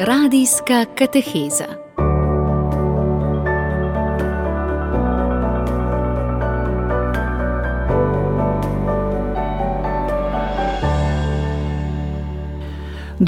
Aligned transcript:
Radijska 0.00 0.84
kateheza. 0.98 1.89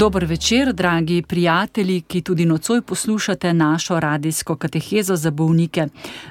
Dober 0.03 0.25
večer, 0.25 0.73
dragi 0.73 1.21
prijatelji, 1.27 2.01
ki 2.01 2.21
tudi 2.21 2.45
nocoj 2.45 2.81
poslušate 2.81 3.53
našo 3.53 3.99
radijsko 3.99 4.55
katehezo 4.55 5.15
za 5.15 5.31
bolnike. 5.31 5.87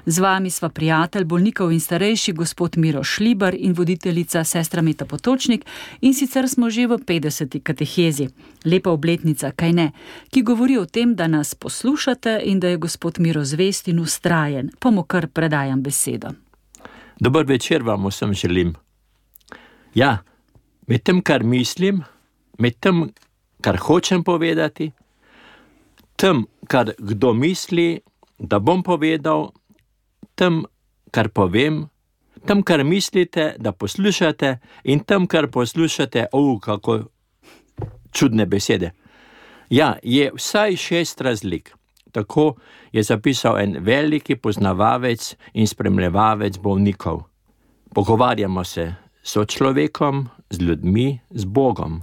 Z 0.07 0.19
vami 0.19 0.51
sva 0.51 0.69
prijatelj 0.69 1.25
bolnikov 1.25 1.73
in 1.73 1.81
starejši 1.81 2.33
gospod 2.33 2.77
Miro 2.77 3.05
Šlibar 3.05 3.55
in 3.59 3.73
voditeljica 3.73 4.45
sestra 4.45 4.83
Meta 4.83 5.05
Potočnik 5.05 5.65
in 6.01 6.15
sicer 6.15 6.49
smo 6.49 6.71
že 6.71 6.87
v 6.87 6.99
50. 6.99 7.63
katehezi. 7.63 8.29
Lepa 8.65 8.91
obletnica, 8.91 9.51
kaj 9.51 9.73
ne, 9.73 9.91
ki 10.31 10.43
govori 10.43 10.77
o 10.79 10.85
tem, 10.85 11.15
da 11.15 11.27
nas 11.27 11.55
poslušate 11.55 12.41
in 12.45 12.61
da 12.61 12.69
je 12.69 12.77
gospod 12.77 13.21
Miro 13.21 13.45
zvest 13.45 13.89
in 13.89 14.01
ustrajen. 14.01 14.71
Pa 14.79 14.91
mu 14.91 15.03
kar 15.03 15.27
predajam 15.27 15.83
besedo. 15.83 16.29
Dober 17.21 17.47
večer 17.47 17.83
vam 17.83 18.07
vsem 18.07 18.35
želim. 18.35 18.75
Ja, 19.95 20.19
med 20.87 21.03
tem, 21.03 21.23
kar 21.23 21.43
mislim, 21.43 22.03
med 22.59 22.73
tem, 22.81 23.09
kar 23.63 23.79
hočem 23.79 24.25
povedati, 24.25 24.91
tem, 26.17 26.47
kar 26.69 26.93
kdo 26.99 27.33
misli, 27.35 28.01
da 28.39 28.59
bom 28.59 28.83
povedal, 28.83 29.53
tem, 30.35 30.65
kar 31.11 31.31
povem, 31.31 31.87
tem, 32.47 32.63
kar 32.63 32.85
mislite, 32.85 33.55
da 33.59 33.73
poslušate, 33.73 34.59
in 34.85 35.05
tem, 35.07 35.27
kar 35.27 35.49
poslušate, 35.51 36.27
oh, 36.33 36.59
kako 36.61 36.99
čudne 38.13 38.47
besede. 38.47 38.93
Ja, 39.71 39.97
je 40.03 40.31
vsaj 40.35 40.77
šest 40.77 41.21
razlik. 41.21 41.73
Tako 42.13 42.55
je 42.93 43.03
zapisal 43.03 43.59
en 43.59 43.77
veliki 43.81 44.37
poznavalec 44.37 45.33
in 45.55 45.67
spremljevalec 45.67 46.59
bolnikov. 46.59 47.23
Pogovarjamo 47.95 48.65
se 48.65 48.95
s 49.23 49.39
človekom, 49.49 50.29
z 50.51 50.61
ljudmi, 50.61 51.21
z 51.31 51.45
Bogom. 51.45 52.03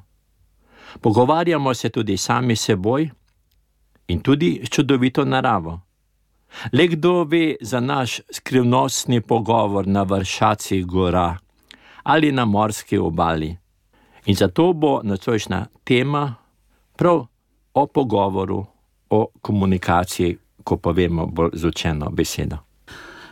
Pogovarjamo 1.02 1.74
se 1.74 1.90
tudi 1.90 2.18
sami 2.18 2.56
s 2.56 2.62
seboj 2.62 3.10
in 4.08 4.22
tudi 4.22 4.62
s 4.64 4.70
čudovito 4.70 5.26
naravo. 5.26 5.80
Le 6.72 6.88
kdo 6.88 7.24
ve 7.24 7.56
za 7.62 7.80
naš 7.80 8.22
skrivnostni 8.32 9.22
pogovor 9.22 9.88
na 9.88 10.04
vršacih 10.04 10.86
gora 10.86 11.38
ali 12.04 12.32
na 12.32 12.46
morski 12.46 12.98
obali. 12.98 13.58
In 14.26 14.36
zato 14.36 14.74
bo 14.74 15.02
nocojšnja 15.04 15.66
tema 15.84 16.36
prav 16.96 17.26
o 17.74 17.88
pogovoru, 17.88 18.66
o 19.10 19.28
komunikaciji, 19.42 20.38
ko 20.64 20.78
povemo 20.78 21.26
bolj 21.26 21.50
zvučeno 21.54 22.10
besedo. 22.10 22.58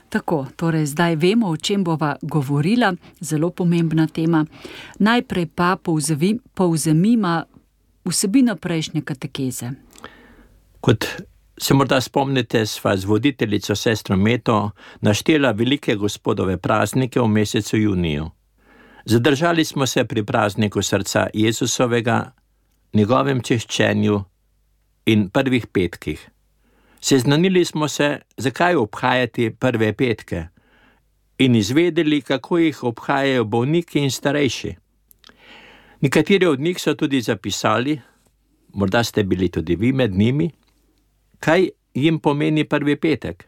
Tako, 0.09 0.45
torej 0.55 0.85
zdaj 0.85 1.15
vemo, 1.15 1.49
o 1.49 1.57
čem 1.57 1.83
bova 1.83 2.15
govorila, 2.21 2.93
zelo 3.19 3.49
pomembna 3.49 4.07
tema. 4.07 4.45
Najprej 4.99 5.45
pa 5.45 5.75
povzemimo 6.53 7.43
vsebino 8.05 8.55
prejšnje 8.55 9.01
katekeze. 9.01 9.71
Kot 10.81 11.05
se 11.57 11.73
morda 11.73 12.01
spomnite, 12.01 12.65
sva 12.65 12.97
z 12.97 13.05
voditeljico 13.05 13.75
sestro 13.75 14.17
Meto 14.17 14.71
naštela 15.01 15.51
velike 15.51 15.95
gospodove 15.95 16.57
praznike 16.57 17.19
v 17.19 17.27
mesecu 17.27 17.77
juniju. 17.77 18.29
Zadržali 19.05 19.65
smo 19.65 19.85
se 19.85 20.05
pri 20.05 20.23
prazniku 20.23 20.81
srca 20.81 21.27
Jezusovega, 21.33 22.31
njegovem 22.93 23.41
češčenju 23.41 24.23
in 25.05 25.29
prvih 25.29 25.67
petkih. 25.67 26.29
Seznanili 27.01 27.65
smo 27.65 27.87
se, 27.87 28.19
zakaj 28.37 28.75
obhajati 28.75 29.49
prve 29.59 29.93
petke, 29.93 30.47
in 31.37 31.55
izvedeli, 31.55 32.21
kako 32.21 32.57
jih 32.57 32.83
obhajajo 32.83 33.43
bolniki 33.43 33.99
in 33.99 34.11
starejši. 34.11 34.75
Nekateri 36.01 36.45
od 36.45 36.59
njih 36.59 36.81
so 36.81 36.93
tudi 36.93 37.21
zapisali, 37.21 37.99
morda 38.73 39.03
ste 39.03 39.23
bili 39.23 39.49
tudi 39.49 39.75
vi 39.75 39.93
med 39.93 40.13
njimi, 40.13 40.49
kaj 41.39 41.69
jim 41.93 42.19
pomeni 42.19 42.63
prvi 42.63 42.95
petek. 42.95 43.47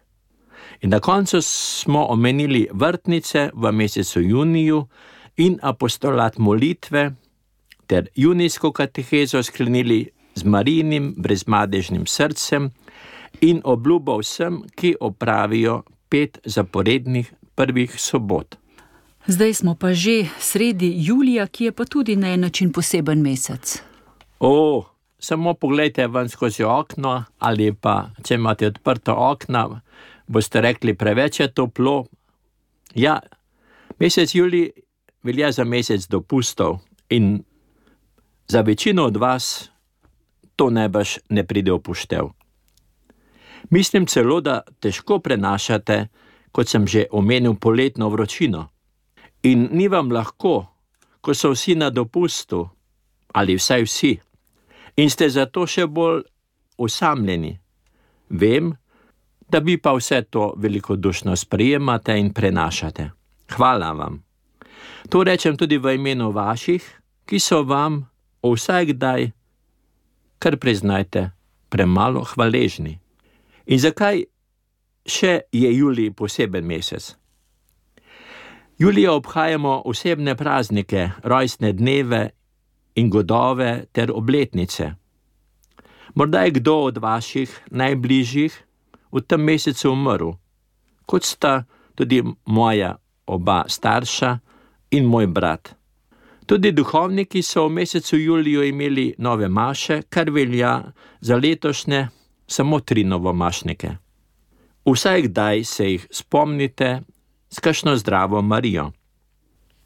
In 0.82 0.90
na 0.90 1.00
koncu 1.00 1.42
smo 1.42 2.06
omenili 2.06 2.68
vrtnice 2.74 3.50
v 3.54 3.72
mesecu 3.72 4.22
juniju 4.22 4.88
in 5.38 5.60
apostolat 5.62 6.38
molitve, 6.38 7.12
ter 7.88 8.08
junijsko 8.16 8.72
katehezo 8.72 9.44
sklenili 9.44 10.10
z 10.36 10.44
marinim 10.44 11.14
brezmadežnim 11.18 12.06
srcem 12.06 12.70
in 13.42 13.62
obljubo 13.64 14.18
vsem, 14.20 14.62
ki 14.76 14.96
opravijo 15.00 15.84
pet 16.10 16.40
zaporednih 16.46 17.34
prvih 17.56 18.02
sobot. 18.02 18.56
Zdaj 19.28 19.54
smo 19.54 19.76
pa 19.76 19.94
že 19.94 20.26
sredi 20.40 20.94
julija, 20.98 21.48
ki 21.48 21.66
je 21.66 21.72
pa 21.72 21.86
tudi 21.86 22.16
na 22.16 22.34
en 22.34 22.40
način 22.42 22.72
poseben 22.72 23.22
mesec. 23.22 23.82
O, 24.40 24.86
samo 25.20 25.54
pogledajte 25.54 26.08
ven 26.08 26.30
skozi 26.30 26.64
okno, 26.64 27.24
ali 27.40 27.74
pa 27.74 28.10
če 28.24 28.36
imate 28.36 28.68
odprto 28.68 29.14
okno, 29.14 29.82
boste 30.28 30.62
rekli, 30.62 30.94
preveč 30.94 31.40
je 31.40 31.52
toplo. 31.54 32.06
Ja, 32.96 33.20
mesec 34.00 34.36
julij 34.36 34.72
velja 35.24 35.52
za 35.52 35.64
mesec 35.64 36.08
dopustov 36.08 36.80
in 37.10 37.44
za 38.48 38.62
večino 38.62 39.06
od 39.06 39.18
vas 39.18 39.70
to 40.56 40.70
najbrž 40.70 41.18
ne 41.30 41.44
pride 41.44 41.72
upoštev. 41.72 42.32
Mislim 43.70 44.06
celo, 44.06 44.42
da 44.42 44.62
težko 44.80 45.20
prenašate, 45.20 46.08
kot 46.52 46.68
sem 46.68 46.88
že 46.88 47.06
omenil, 47.12 47.56
poletno 47.56 48.10
vročino. 48.10 48.68
In 49.44 49.70
ni 49.72 49.88
vam 49.88 50.12
lahko, 50.12 50.66
ko 51.22 51.34
so 51.34 51.52
vsi 51.54 51.76
na 51.76 51.90
dopustu, 51.90 52.68
ali 53.34 53.56
vsaj 53.56 53.84
vsi, 53.84 54.14
in 54.98 55.10
ste 55.10 55.30
zato 55.30 55.68
še 55.68 55.88
bolj 55.88 56.24
osamljeni. 56.78 57.54
Vem, 58.30 58.74
da 59.50 59.60
vi 59.60 59.78
pa 59.78 59.94
vse 59.96 60.22
to 60.30 60.54
velikodušno 60.58 61.36
sprejemate 61.36 62.18
in 62.20 62.34
prenašate. 62.34 63.10
Hvala 63.56 63.92
vam. 63.92 64.24
To 65.10 65.24
rečem 65.24 65.58
tudi 65.58 65.78
v 65.78 65.96
imenu 65.96 66.32
vaših, 66.32 66.84
ki 67.26 67.40
so 67.40 67.64
vam 67.64 68.04
vsaj 68.44 68.94
kdaj, 68.94 69.32
kar 70.40 70.58
priznajte, 70.58 71.30
premalo 71.70 72.24
hvaležni. 72.24 73.00
In 73.70 73.78
zakaj 73.78 74.24
še 75.06 75.34
je 75.54 75.70
julij 75.70 76.10
poseben 76.18 76.66
mesec? 76.66 77.12
Julija 78.82 79.14
obhajamo 79.14 79.82
osebne 79.86 80.34
praznike, 80.36 81.10
rojstne 81.24 81.74
dneve 81.78 82.22
in 82.96 83.10
godove 83.14 83.86
ter 83.94 84.12
obletnice. 84.12 84.90
Morda 86.16 86.42
je 86.48 86.58
kdo 86.58 86.76
od 86.90 86.98
vaših 86.98 87.60
najbližjih 87.70 88.58
v 89.12 89.22
tem 89.22 89.46
mesecu 89.46 89.92
umrl, 89.94 90.34
kot 91.06 91.24
sta 91.24 91.64
tudi 91.96 92.24
moja 92.46 92.96
oba 93.28 93.64
starša 93.68 94.38
in 94.98 95.06
moj 95.06 95.28
brat. 95.28 95.76
Tudi 96.50 96.72
duhovniki 96.74 97.44
so 97.46 97.68
v 97.68 97.84
mesecu 97.84 98.18
juliju 98.18 98.64
imeli 98.66 99.12
nove 99.18 99.48
maše, 99.48 100.02
kar 100.10 100.32
velja 100.34 100.80
za 101.22 101.36
letošnje 101.38 102.08
samo 102.50 102.80
tri 102.80 103.04
novomašnike. 103.04 103.90
Vsaj 104.86 105.22
kdaj 105.22 105.64
se 105.64 105.92
jih 105.92 106.08
spomnite 106.12 107.02
s 107.50 107.60
kakšno 107.60 107.96
zdravo 107.96 108.42
Marijo. 108.42 108.92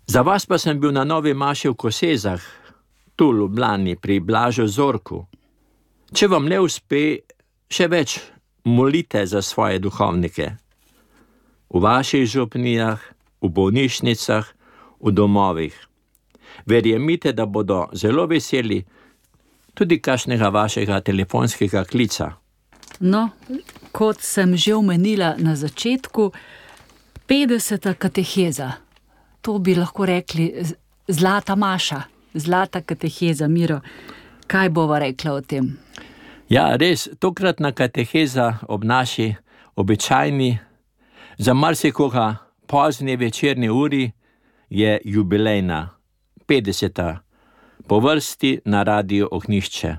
Za 0.07 0.21
vas 0.21 0.45
pa 0.45 0.57
sem 0.57 0.79
bil 0.79 0.91
na 0.91 1.03
novi 1.03 1.33
maši 1.33 1.69
v 1.69 1.75
Kosezah, 1.75 2.41
tu 3.15 3.31
v 3.31 3.37
Ljubljani 3.37 3.95
pri 3.95 4.19
Blažu 4.19 4.67
Zorku. 4.67 5.25
Če 6.13 6.27
vam 6.27 6.45
ne 6.45 6.59
uspe, 6.59 7.23
še 7.69 7.87
več 7.87 8.19
molite 8.65 9.25
za 9.25 9.41
svoje 9.41 9.79
duhovnike. 9.79 10.51
V 11.73 11.81
vaših 11.81 12.25
župnijah, 12.25 12.99
v 13.41 13.49
bolnišnicah, 13.49 14.45
v 15.01 15.11
domovih. 15.11 15.73
Verjemite, 16.65 17.33
da 17.33 17.45
bodo 17.45 17.87
zelo 17.93 18.27
veseli 18.27 18.83
tudi 19.73 19.99
kašnega 20.01 20.49
vašega 20.49 21.01
telefonskega 21.01 21.83
klica. 21.83 22.42
No, 22.99 23.29
kot 23.91 24.21
sem 24.21 24.57
že 24.57 24.75
omenila 24.75 25.35
na 25.37 25.55
začetku, 25.55 26.31
50. 27.27 27.93
kateheza, 27.97 28.71
to 29.41 29.59
bi 29.59 29.75
lahko 29.75 30.05
rekli 30.05 30.53
zlata 31.07 31.55
maša, 31.55 32.03
zlata 32.33 32.81
kateheza, 32.81 33.47
miro. 33.47 33.81
Kaj 34.47 34.69
bova 34.69 34.99
rekla 34.99 35.33
o 35.33 35.41
tem? 35.41 35.77
Ja, 36.49 36.75
res, 36.75 37.07
tokratna 37.19 37.71
kateheza 37.71 38.59
ob 38.67 38.83
naši 38.83 39.35
običajni, 39.75 40.59
za 41.37 41.53
marsikoga 41.53 42.35
pozni 42.67 43.15
večerni 43.15 43.69
uri, 43.69 44.11
je 44.69 45.01
jubilejna, 45.05 45.89
50. 46.47 47.17
po 47.87 47.99
vrsti 47.99 48.59
na 48.65 48.83
radio 48.83 49.27
Ognišče. 49.31 49.95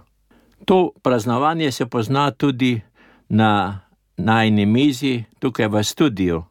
To 0.65 0.93
praznovanje 1.03 1.73
se 1.73 1.87
pozna 1.87 2.31
tudi 2.31 2.81
na 3.29 3.81
najni 4.17 4.67
mizi, 4.67 5.25
tukaj 5.39 5.69
v 5.69 5.85
studiu. 5.85 6.43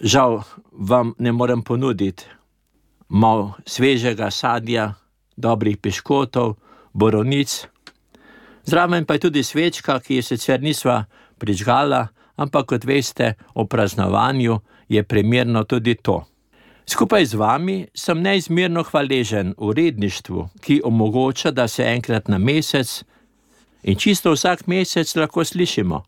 Žal 0.00 0.42
vam 0.72 1.14
ne 1.18 1.32
morem 1.32 1.62
ponuditi 1.62 2.24
malo 3.08 3.54
svežega 3.66 4.30
sadja, 4.30 4.94
dobrih 5.36 5.78
piškotov, 5.78 6.56
boronic. 6.92 7.66
Zraven 8.64 9.04
pa 9.04 9.14
je 9.14 9.20
tudi 9.28 9.42
svečka, 9.42 10.00
ki 10.00 10.14
je 10.14 10.22
sicer 10.22 10.62
nisva 10.62 11.04
prižgala, 11.38 12.08
ampak 12.36 12.66
kot 12.66 12.84
veste, 12.84 13.34
o 13.54 13.66
praznovanju 13.66 14.58
je 14.88 15.02
primerno 15.02 15.64
tudi 15.64 15.94
to. 15.94 16.24
Skupaj 16.86 17.24
z 17.24 17.34
vami 17.34 17.86
sem 17.94 18.20
neizmerno 18.20 18.82
hvaležen 18.82 19.54
uredništvu, 19.56 20.48
ki 20.60 20.82
omogoča, 20.84 21.50
da 21.50 21.68
se 21.68 21.84
enkrat 21.84 22.28
na 22.28 22.38
mesec 22.38 23.04
in 23.84 23.96
čisto 23.96 24.32
vsak 24.32 24.66
mesec 24.66 25.16
lahko 25.16 25.44
slišimo. 25.44 26.02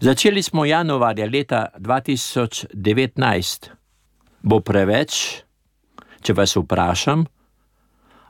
Začeli 0.00 0.42
smo 0.42 0.64
januarja 0.64 1.26
leta 1.26 1.66
2019. 1.78 3.70
Bo 4.42 4.60
preveč, 4.60 5.42
če 6.20 6.32
vas 6.32 6.56
vprašam, 6.56 7.24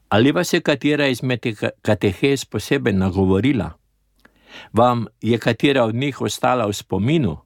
ali 0.08 0.32
vas 0.32 0.52
je 0.52 0.60
katera 0.60 1.08
izmed 1.10 1.40
katehez 1.82 2.44
posebej 2.44 2.94
nagovorila? 2.94 3.72
Vam 4.72 5.06
je 5.20 5.38
katera 5.38 5.84
od 5.84 5.94
njih 5.94 6.20
ostala 6.20 6.66
v 6.66 6.72
spominu? 6.72 7.36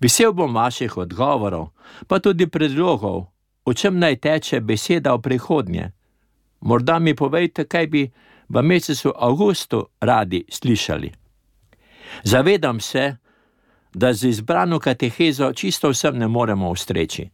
Vesel 0.00 0.32
bom 0.32 0.54
vaših 0.54 0.96
odgovorov, 0.96 1.70
pa 2.06 2.18
tudi 2.18 2.46
predlogov, 2.46 3.26
o 3.64 3.74
čem 3.74 3.98
naj 3.98 4.16
teče 4.16 4.60
beseda 4.60 5.14
v 5.14 5.22
prihodnje. 5.22 5.90
Morda 6.60 6.98
mi 6.98 7.14
povejte, 7.14 7.64
kaj 7.64 7.86
bi 7.86 8.10
v 8.50 8.62
mesecu 8.62 9.12
avgustu 9.16 9.86
radi 10.00 10.44
slišali. 10.50 11.12
Zavedam 12.24 12.80
se, 12.80 13.16
da 13.94 14.12
z 14.12 14.28
izbrano 14.28 14.78
katehezo 14.78 15.52
čisto 15.52 15.90
vsem 15.90 16.18
ne 16.18 16.28
moremo 16.28 16.70
ustreči. 16.70 17.30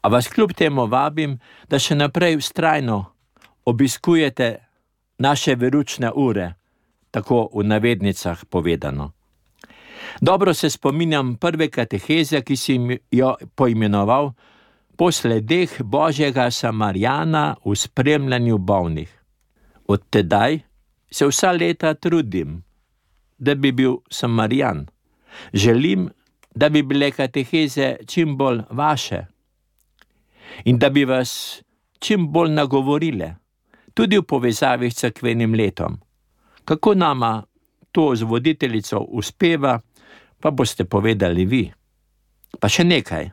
A 0.00 0.08
vas 0.08 0.28
kljub 0.28 0.52
temu 0.52 0.86
vabim, 0.86 1.38
da 1.68 1.78
še 1.78 1.94
naprej 1.94 2.36
ustrajno 2.36 3.04
obiskujete 3.64 4.56
naše 5.18 5.54
veručne 5.56 6.10
ure, 6.12 6.54
tako 7.10 7.48
v 7.54 7.64
navednicah 7.64 8.44
povedano. 8.44 9.12
Dobro 10.20 10.54
se 10.54 10.70
spominjam 10.70 11.36
prve 11.36 11.70
kateheze, 11.70 12.42
ki 12.42 12.56
si 12.56 12.78
jo 13.10 13.34
poimenoval 13.54 14.32
po 14.96 15.12
sledeh 15.12 15.82
Božjega 15.82 16.50
Samarijana 16.50 17.56
v 17.64 17.76
spremljanju 17.76 18.58
bolnih. 18.58 19.23
Od 19.86 20.02
tedaj 20.10 20.60
se 21.10 21.26
vsa 21.26 21.52
leta 21.52 21.94
trudim, 21.94 22.62
da 23.38 23.54
bi 23.54 23.72
bil 23.72 23.96
Samarijan. 24.10 24.86
Želim, 25.52 26.08
da 26.54 26.68
bi 26.68 26.82
bile 26.82 27.10
kateheze 27.10 27.96
čim 28.06 28.36
bolj 28.36 28.60
vaše 28.70 29.26
in 30.64 30.78
da 30.78 30.90
bi 30.90 31.04
vas 31.04 31.62
čim 31.98 32.28
bolj 32.32 32.50
nagovorile, 32.50 33.34
tudi 33.94 34.18
v 34.18 34.22
povezavi 34.22 34.90
s 34.90 34.94
crkvenim 34.94 35.54
letom. 35.54 35.98
Kako 36.64 36.94
nama 36.94 37.42
to 37.92 38.16
z 38.16 38.22
voditeljico 38.22 38.98
uspeva, 38.98 39.80
pa 40.40 40.50
boste 40.50 40.84
povedali 40.84 41.44
vi. 41.44 41.72
Pa 42.60 42.68
še 42.68 42.84
nekaj. 42.84 43.30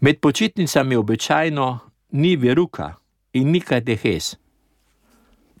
Med 0.00 0.20
počitnicami 0.20 0.96
običajno 0.96 1.66
ni 2.12 2.36
veruka 2.36 2.94
in 3.32 3.52
ni 3.52 3.60
katehes, 3.60 4.36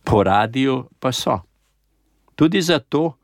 po 0.08 0.22
radiju 0.22 0.88
pa 1.00 1.12
so. 1.12 1.36
Tudi 2.34 2.62
zato, 2.62 3.18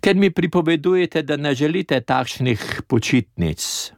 ker 0.00 0.14
mi 0.14 0.30
pripovedujete, 0.30 1.22
da 1.22 1.36
ne 1.36 1.54
želite 1.54 2.00
takšnih 2.00 2.82
počitnic. 2.86 3.92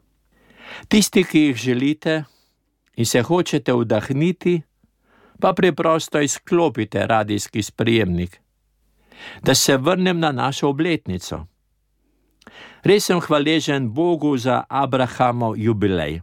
Tisti, 0.88 1.24
ki 1.24 1.40
jih 1.40 1.56
želite 1.56 2.24
in 2.96 3.06
se 3.06 3.22
hočete 3.22 3.74
vdahniti, 3.74 4.60
pa 5.40 5.52
preprosto 5.52 6.20
izklopite 6.20 7.06
radijski 7.06 7.62
sprejemnik. 7.62 8.40
Da 9.42 9.54
se 9.54 9.76
vrnem 9.76 10.20
na 10.20 10.32
našo 10.32 10.68
obletnico. 10.68 11.44
Res 12.84 13.04
sem 13.04 13.20
hvaležen 13.20 13.90
Bogu 13.92 14.36
za 14.38 14.64
Abrahamov 14.68 15.58
jubilej. 15.58 16.20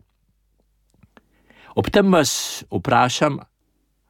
Ob 1.76 1.90
tem 1.90 2.12
vas 2.14 2.64
vprašam, 2.72 3.40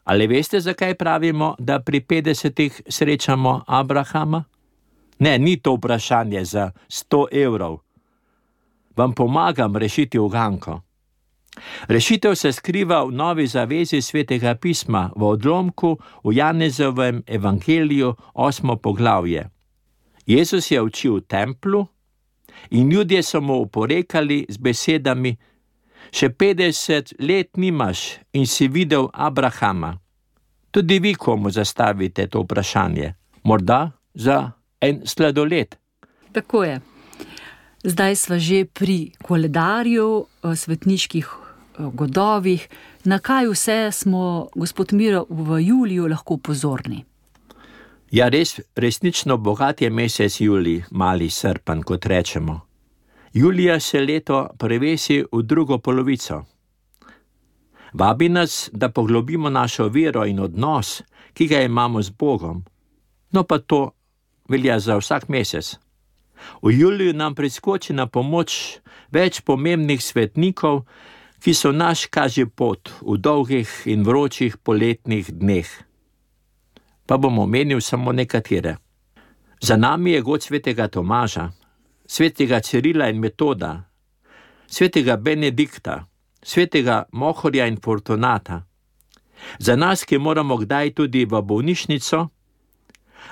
ali 0.04 0.28
veste, 0.28 0.60
zakaj 0.60 0.96
pravimo, 0.96 1.56
da 1.60 1.80
pri 1.80 2.02
50-ih 2.02 2.82
srečamo 2.88 3.64
Abrahama? 3.68 4.44
Ne, 5.20 5.38
ni 5.40 5.58
to 5.58 5.76
vprašanje 5.76 6.46
za 6.46 6.72
100 6.88 7.26
evrov. 7.32 7.80
Vam 8.96 9.14
pomagam 9.14 9.76
rešiti 9.76 10.20
uganko. 10.20 10.82
Rešitev 11.88 12.36
se 12.36 12.52
skriva 12.52 13.04
v 13.04 13.12
novi 13.12 13.48
zavezi 13.48 14.02
svetega 14.02 14.56
pisma, 14.56 15.12
v 15.16 15.24
odlomku 15.24 15.98
v 16.24 16.34
Janezovem 16.34 17.24
evangeliju, 17.28 18.16
osmo 18.34 18.76
poglavje. 18.76 19.50
Jezus 20.26 20.72
je 20.72 20.82
učil 20.82 21.16
v 21.16 21.22
templu, 21.22 21.88
in 22.70 22.92
ljudje 22.92 23.24
so 23.24 23.42
mu 23.42 23.62
oporekali 23.62 24.46
z 24.50 24.58
besedami: 24.58 25.38
Še 26.14 26.30
50 26.30 27.16
let 27.20 27.58
nimaš 27.58 28.20
in 28.38 28.46
si 28.46 28.68
videl 28.68 29.10
Abrahama. 29.14 29.96
Tudi 30.72 31.00
vi 31.00 31.14
komu 31.14 31.50
zastavite 31.50 32.28
to 32.28 32.44
vprašanje, 32.46 33.14
morda 33.44 33.92
za 34.14 34.52
en 34.82 35.02
sladoled. 35.06 35.76
Tako 36.34 36.64
je. 36.64 36.82
Zdaj 37.84 38.16
smo 38.16 38.40
že 38.40 38.66
pri 38.66 39.12
koledarju, 39.22 40.26
svetniških 40.56 41.28
godovih. 41.78 42.68
Na 43.04 43.20
kaj 43.20 43.48
vse 43.48 43.92
smo, 43.92 44.50
gospod 44.56 44.94
Miro, 44.94 45.26
v 45.30 45.60
juliju 45.62 46.08
lahko 46.08 46.38
pozorni? 46.38 47.04
Ja, 48.12 48.30
res, 48.30 48.60
resnično 48.76 49.38
bogat 49.38 49.82
je 49.82 49.90
mesec 49.90 50.42
Julij, 50.42 50.84
mali 50.92 51.30
srpen, 51.30 51.82
kot 51.84 52.06
rečemo. 52.06 52.62
Julija 53.34 53.80
se 53.80 54.00
leto 54.00 54.50
prevesi 54.60 55.24
v 55.32 55.42
drugo 55.42 55.78
polovico. 55.78 56.44
Vabi 57.94 58.30
nas, 58.30 58.70
da 58.74 58.90
poglobimo 58.90 59.50
našo 59.50 59.88
vero 59.88 60.26
in 60.26 60.40
odnos, 60.40 61.02
ki 61.34 61.48
ga 61.48 61.62
imamo 61.62 62.02
z 62.02 62.10
Bogom. 62.10 62.64
No, 63.32 63.44
pa 63.44 63.60
to 63.60 63.92
velja 64.50 64.80
za 64.80 64.98
vsak 64.98 65.30
mesec. 65.30 65.76
V 66.62 66.74
Juliju 66.80 67.14
nam 67.14 67.36
priskoči 67.36 67.94
na 67.94 68.08
pomoč 68.08 68.80
več 69.12 69.42
pomembnih 69.42 70.04
svetnikov, 70.04 70.84
ki 71.40 71.54
so 71.54 71.72
naš 71.72 72.06
kaže 72.06 72.46
pot 72.46 72.94
v 73.02 73.18
dolgih 73.18 73.70
in 73.86 74.04
vročih 74.04 74.58
poletnih 74.58 75.34
dneh 75.34 75.68
pa 77.06 77.18
bom 77.18 77.40
omenil 77.40 77.82
samo 77.82 78.12
nekatere. 78.12 78.78
Za 79.62 79.78
nami 79.78 80.12
je 80.12 80.22
god 80.22 80.44
svetega 80.44 80.88
Tomaža, 80.88 81.52
svetega 82.14 82.60
Cirila 82.60 83.10
in 83.10 83.20
Metoda, 83.20 83.90
svetega 84.68 85.18
Benedikta, 85.18 86.06
svetega 86.44 87.06
Mohorja 87.12 87.66
in 87.68 87.78
Fortunata. 87.82 88.62
Za 89.60 89.76
nas, 89.76 90.06
ki 90.06 90.18
moramo 90.18 90.58
kdaj 90.58 90.94
tudi 90.94 91.26
v 91.26 91.42
bolnišnico, 91.42 92.28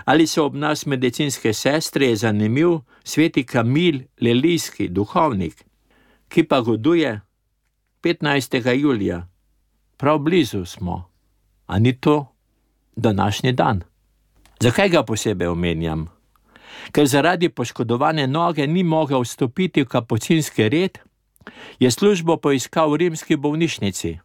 ali 0.06 0.26
so 0.28 0.46
ob 0.46 0.56
nas 0.58 0.86
medicinske 0.86 1.54
sestre, 1.54 2.10
je 2.10 2.16
zanimiv 2.16 2.80
sveti 3.04 3.44
Kamil 3.46 4.02
Lelijski, 4.22 4.88
duhovnik, 4.90 5.62
ki 6.28 6.44
pa 6.44 6.62
goduje 6.62 7.20
15. 8.02 8.74
julija. 8.74 9.28
Prav 9.98 10.18
blizu 10.20 10.66
smo, 10.66 11.12
a 11.68 11.80
ni 11.80 11.94
to 12.02 12.26
današnji 12.96 13.52
dan. 13.52 13.84
Zakaj 14.60 14.90
ga 14.90 15.04
posebej 15.04 15.48
omenjam? 15.48 16.21
Ker 16.92 17.06
zaradi 17.06 17.50
poškodovane 17.50 18.28
noge 18.28 18.68
ni 18.68 18.84
mogel 18.84 19.22
vstopiti 19.22 19.84
v 19.84 19.88
kapucinski 19.88 20.70
red, 20.70 20.98
je 21.80 21.92
službo 21.92 22.38
poiskal 22.38 22.92
v 22.92 23.06
rimski 23.06 23.36
bolnišnici. 23.36 24.20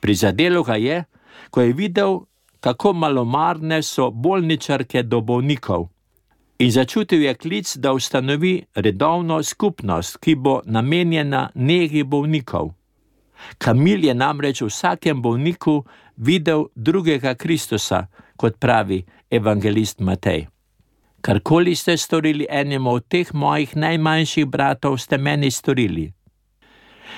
Prizadelo 0.00 0.62
ga 0.62 0.76
je, 0.76 1.04
ko 1.50 1.60
je 1.60 1.72
videl, 1.72 2.20
kako 2.60 2.92
malomarne 2.92 3.82
so 3.82 4.10
bolničarke 4.10 5.02
do 5.02 5.20
bolnikov, 5.20 5.88
in 6.58 6.70
začutil 6.70 7.22
je 7.22 7.34
klic, 7.34 7.76
da 7.76 7.92
ustanovi 7.92 8.62
redovno 8.74 9.42
skupnost, 9.42 10.18
ki 10.22 10.34
bo 10.34 10.60
namenjena 10.64 11.50
negi 11.54 12.04
bolnikov. 12.04 12.70
Kamil 13.58 14.04
je 14.04 14.14
namreč 14.14 14.62
v 14.62 14.70
vsakem 14.70 15.22
bolniku 15.22 15.82
videl 16.16 16.68
drugega 16.74 17.34
Kristusa, 17.34 18.06
kot 18.36 18.58
pravi 18.58 19.02
evangelist 19.30 20.00
Matej. 20.00 20.51
Karkoli 21.22 21.74
ste 21.74 21.96
storili 21.96 22.46
enemu 22.50 22.90
od 22.90 23.08
teh 23.08 23.34
mojih 23.34 23.76
najmanjših 23.76 24.46
bratov, 24.46 24.98
ste 24.98 25.18
meni 25.18 25.50
storili. 25.50 26.12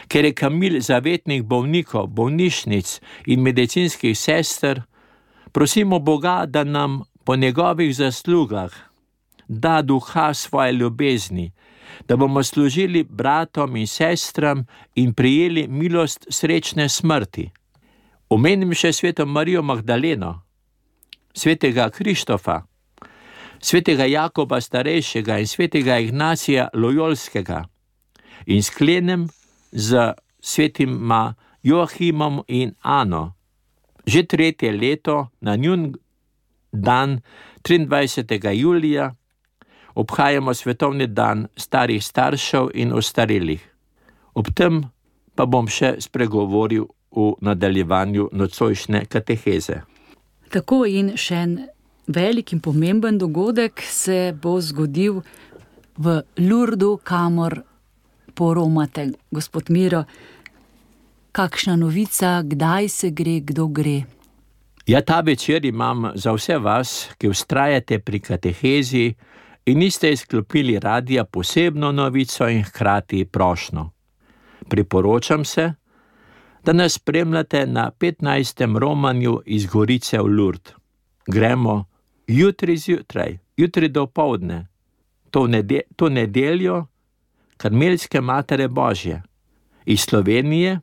Ker 0.09 0.25
je 0.25 0.35
Kamil 0.35 0.81
zavetnik 0.81 1.45
bolnikov, 1.49 2.07
bolnišnic 2.13 3.01
in 3.27 3.41
medicinskih 3.41 4.19
sester, 4.19 4.83
prosimo 5.53 5.99
Boga, 5.99 6.45
da 6.47 6.65
nam 6.65 7.03
po 7.25 7.37
njegovih 7.37 7.97
zaslugah 7.97 8.73
da 9.49 9.83
duha 9.83 10.35
svoje 10.35 10.73
ljubezni, 10.73 11.53
da 12.09 12.17
bomo 12.17 12.43
služili 12.43 13.03
bratom 13.03 13.77
in 13.77 13.87
sestram 13.87 14.67
in 14.95 15.15
prijeli 15.15 15.69
milost 15.69 16.27
srečne 16.29 16.89
smrti. 16.89 17.51
Omenim 18.29 18.75
še 18.75 18.93
sveto 18.93 19.27
Marijo 19.27 19.63
Magdaleno, 19.63 20.43
svetega 21.35 21.91
Krištofa, 21.91 22.63
svetega 23.65 24.05
Jakoba 24.05 24.61
Starejšega 24.61 25.39
in 25.41 25.47
svetega 25.49 25.99
Ignacija 25.99 26.69
Lojolskega 26.75 27.65
in 28.47 28.63
sklenem 28.63 29.29
z 29.73 30.13
svetima 30.41 31.35
Joachimom 31.63 32.43
in 32.49 32.75
Ano. 32.83 33.33
Že 34.07 34.23
tretje 34.29 34.73
leto 34.73 35.29
na 35.41 35.57
njun 35.57 35.95
dan 36.73 37.21
23. 37.63 38.53
julija 38.53 39.15
obhajamo 39.95 40.55
svetovni 40.55 41.07
dan 41.07 41.49
starih 41.57 42.05
staršev 42.05 42.69
in 42.75 42.93
ostarelih. 42.93 43.65
Ob 44.35 44.47
tem 44.55 44.83
pa 45.35 45.47
bom 45.47 45.69
še 45.69 45.97
spregovoril 46.01 46.85
v 47.17 47.33
nadaljevanju 47.41 48.29
nocojšnje 48.33 49.07
kateheze. 49.09 49.81
Tako 50.51 50.85
in 50.87 51.17
še 51.17 51.35
en 51.35 51.55
velik 52.07 52.53
in 52.53 52.61
pomemben 52.61 53.19
dogodek 53.19 53.83
se 53.83 54.35
bo 54.43 54.61
zgodil 54.61 55.23
v 55.97 56.23
Lurdu, 56.37 56.99
kamor 57.03 57.63
poromate, 58.35 59.13
gospod 59.31 59.71
Miro. 59.71 60.05
Kakšna 61.33 61.77
novica, 61.77 62.43
kdaj 62.43 62.89
se 62.89 63.11
gre, 63.11 63.41
kdo 63.41 63.67
gre? 63.67 64.05
Ja, 64.87 65.01
ta 65.01 65.21
večer 65.21 65.65
imam 65.65 66.11
za 66.15 66.33
vse 66.33 66.59
vas, 66.59 67.09
ki 67.19 67.29
ustrajate 67.29 67.99
pri 67.99 68.21
katehezi, 68.21 69.15
in 69.67 69.79
niste 69.79 70.11
izklopili 70.13 70.79
radia 70.79 71.25
posebno 71.25 71.93
novico 71.93 72.49
in 72.49 72.63
hkrati 72.63 73.25
prošno. 73.25 73.91
Priporočam 74.69 75.45
se, 75.45 75.73
da 76.65 76.73
nas 76.73 76.93
spremljate 76.93 77.67
na 77.67 77.91
15. 77.91 78.79
romanju 78.79 79.41
iz 79.47 79.67
Gorice 79.67 80.19
v 80.19 80.27
Lurd. 80.27 80.73
Gremo 81.27 81.85
jutri 82.27 82.77
zjutraj, 82.77 83.39
jutri 83.57 83.89
do 83.89 84.07
povdne, 84.07 84.67
to, 85.31 85.47
nede, 85.47 85.81
to 85.97 86.09
nedeljo, 86.09 86.87
karmelske 87.57 88.21
matere 88.21 88.69
Božje. 88.69 89.23
Iz 89.87 90.01
Slovenije 90.01 90.81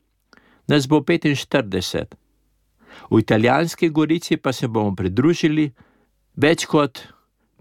nas 0.67 0.87
bo 0.87 0.99
45. 0.99 2.05
V 3.11 3.19
italijanski 3.19 3.89
Gorici 3.89 4.37
pa 4.37 4.53
se 4.53 4.67
bomo 4.67 4.95
pridružili 4.95 5.71
več 6.35 6.65
kot 6.65 7.01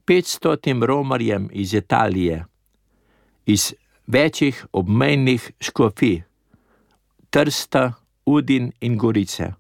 500 0.06 0.84
romarjem 0.86 1.48
iz 1.52 1.74
Italije, 1.74 2.44
iz 3.46 3.74
večjih 4.06 4.66
obmejnih 4.72 5.50
škofij, 5.60 6.22
Trsta, 7.30 7.92
Udin 8.26 8.72
in 8.80 8.98
Gorice. 8.98 9.52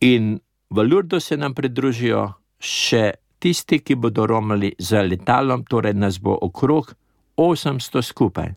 In 0.00 0.40
v 0.70 0.82
Lurdu 0.82 1.20
se 1.20 1.36
nam 1.36 1.54
pridružijo 1.54 2.32
še 2.58 3.21
tisti, 3.42 3.80
ki 3.82 3.98
bodo 3.98 4.26
romali 4.30 4.70
z 4.78 5.02
letalom, 5.02 5.64
torej 5.66 5.96
nas 5.98 6.20
bo 6.22 6.38
okrog 6.38 6.94
800 7.36 8.02
skupaj. 8.02 8.54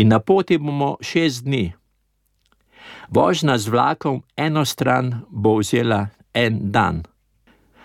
In 0.00 0.08
na 0.08 0.18
poti 0.18 0.56
bomo 0.58 0.96
šest 1.00 1.44
dni. 1.44 1.72
Vožnja 3.12 3.58
z 3.58 3.68
vlakom 3.68 4.22
eno 4.36 4.64
stran 4.64 5.12
bo 5.28 5.58
vzela 5.60 6.06
en 6.34 6.72
dan. 6.72 7.02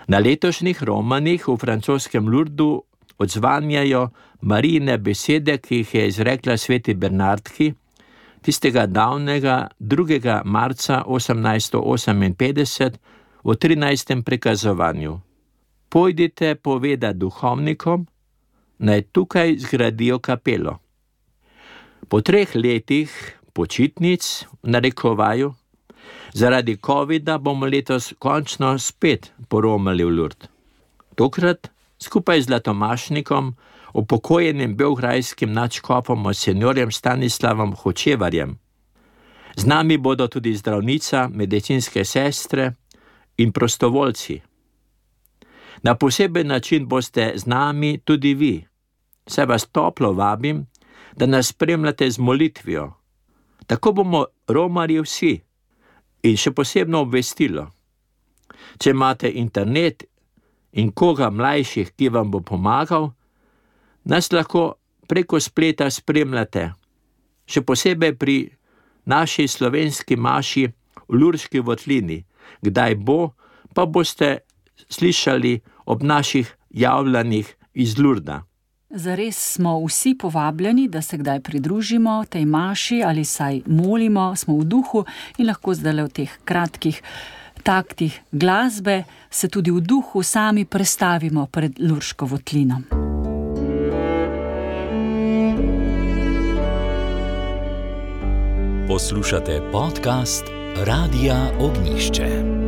Na 0.08 0.24
letošnjih 0.24 0.84
romanih 0.84 1.48
v 1.48 1.58
francoskem 1.60 2.30
Lurdu 2.32 2.84
odzvanjajo 3.20 4.08
marijine 4.42 4.98
besede, 4.98 5.58
ki 5.58 5.84
jih 5.84 5.96
je 5.96 6.08
izrekla 6.08 6.58
sveti 6.58 6.94
Bernardki 6.94 7.74
tistega 8.42 8.86
davnega 8.86 9.68
2. 9.80 10.42
marca 10.46 11.04
1858 11.04 12.96
v 13.44 13.56
13. 13.56 14.24
prikazovanju. 14.24 15.27
Pojdite 15.90 16.56
poveda 16.56 17.14
duhovnikom, 17.14 18.08
naj 18.78 19.02
tukaj 19.02 19.56
zgradijo 19.58 20.20
kapelo. 20.20 20.80
Po 22.08 22.22
treh 22.22 22.56
letih 22.56 23.12
počitnic, 23.54 24.46
narekovaju, 24.64 25.54
Zaradi 26.34 26.78
COVID-a 26.78 27.38
bomo 27.38 27.66
letos 27.66 28.14
končno 28.20 28.78
spet 28.80 29.32
poromali 29.50 30.04
v 30.04 30.12
Lurd. 30.12 30.48
Tokrat 31.16 31.72
skupaj 32.00 32.42
z 32.42 32.50
Latomašnikom, 32.50 33.56
upokojenim 33.94 34.76
belgrajskim 34.76 35.54
načkopom 35.54 36.34
senjorjem 36.34 36.92
Stanislavom 36.92 37.76
Hočevarjem. 37.76 38.60
Z 39.56 39.66
nami 39.66 39.98
bodo 39.98 40.28
tudi 40.28 40.54
zdravnica, 40.54 41.30
medicinske 41.34 42.06
sestre 42.06 42.74
in 43.38 43.52
prostovoljci. 43.52 44.42
Na 45.84 45.96
poseben 45.96 46.48
način 46.48 46.88
boste 46.88 47.34
z 47.36 47.46
nami 47.46 47.98
tudi 47.98 48.34
vi. 48.34 48.66
Se 49.28 49.46
vas 49.46 49.68
toplo 49.68 50.14
vabim, 50.14 50.66
da 51.16 51.26
nas 51.26 51.48
spremljate 51.48 52.10
z 52.12 52.20
molitvijo. 52.20 52.94
Tako 53.68 53.92
bomo 53.92 54.26
romari 54.48 55.00
vsi. 55.02 55.40
In 56.24 56.38
še 56.38 56.52
posebno 56.52 57.02
obvestilo. 57.02 57.68
Če 58.80 58.90
imate 58.90 59.32
internet 59.32 60.04
in 60.72 60.92
koga 60.92 61.30
mlajših, 61.30 61.94
ki 61.98 62.10
vam 62.10 62.32
bo 62.32 62.42
pomagal, 62.42 63.12
nas 64.04 64.32
lahko 64.32 64.78
preko 65.08 65.40
spleta 65.40 65.90
spremljate, 65.92 66.72
še 67.48 67.64
posebej 67.64 68.16
pri 68.20 68.38
naši 69.08 69.48
slovenski 69.48 70.16
maši 70.16 70.68
v 70.68 70.74
Lurski 71.16 71.60
votlini, 71.64 72.20
kdaj 72.62 72.96
bo, 73.00 73.34
pa 73.74 73.86
boste 73.86 74.47
slišali 74.90 75.60
ob 75.86 76.04
naših 76.04 76.56
javljanjih 76.70 77.56
iz 77.74 77.98
Lurda. 77.98 78.44
Zares 78.90 79.54
smo 79.54 79.86
vsi 79.86 80.16
povabljeni, 80.20 80.88
da 80.88 81.02
se 81.02 81.18
kdaj 81.18 81.40
pridružimo 81.40 82.26
tej 82.30 82.46
maši 82.46 83.04
ali 83.06 83.26
saj 83.26 83.62
molimo, 83.66 84.36
smo 84.36 84.58
v 84.58 84.64
duhu 84.64 85.06
in 85.38 85.48
lahko 85.48 85.74
zdaj 85.74 86.04
v 86.04 86.10
teh 86.10 86.38
kratkih 86.46 87.02
taktih 87.68 88.22
glasbe 88.32 89.04
se 89.30 89.48
tudi 89.48 89.72
v 89.72 89.82
duhu 89.82 90.24
sami 90.24 90.66
prestavimo 90.66 91.46
pred 91.52 91.80
Lurško 91.80 92.26
votlino. 92.26 92.82
Poslušate 98.88 99.62
podcast 99.72 100.46
Radia 100.86 101.52
Ognišče. 101.60 102.67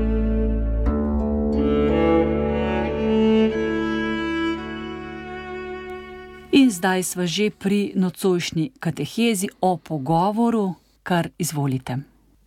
Zdaj 6.79 7.03
smo 7.03 7.27
že 7.27 7.51
pri 7.51 7.91
nocojšnji 7.95 8.79
katehezi 8.79 9.51
o 9.62 9.75
pogovoru, 9.77 10.75
kar 11.03 11.29
izvolite. 11.38 11.98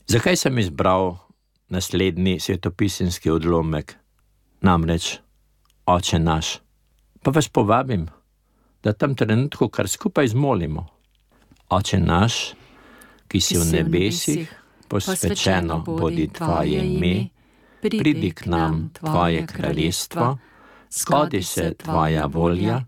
Zakaj 0.08 0.36
sem 0.36 0.58
izbral 0.58 1.16
naslednji 1.68 2.40
svetopisanski 2.40 3.30
odlomek, 3.30 3.96
namreč 4.60 5.18
Oče 5.86 6.18
naš? 6.18 6.62
Pa 7.22 7.30
vas 7.30 7.48
povabim, 7.48 8.06
da 8.82 8.92
tam 8.92 9.14
trenutku 9.14 9.68
kar 9.68 9.88
skupaj 9.88 10.28
zmolimo. 10.28 10.86
Oče 11.68 11.98
naš, 12.00 12.54
ki 13.28 13.40
si 13.40 13.58
v 13.58 13.66
nebesih, 13.72 14.46
posvečeno 14.88 15.82
bodi 15.82 16.28
tvoje 16.32 16.86
ime, 16.86 17.28
pridi 17.80 18.30
k 18.30 18.46
nam 18.46 18.90
tvoje 18.94 19.46
kraljestvo, 19.46 20.38
skodi 20.90 21.42
se 21.42 21.74
tvoja 21.74 22.26
volja 22.26 22.80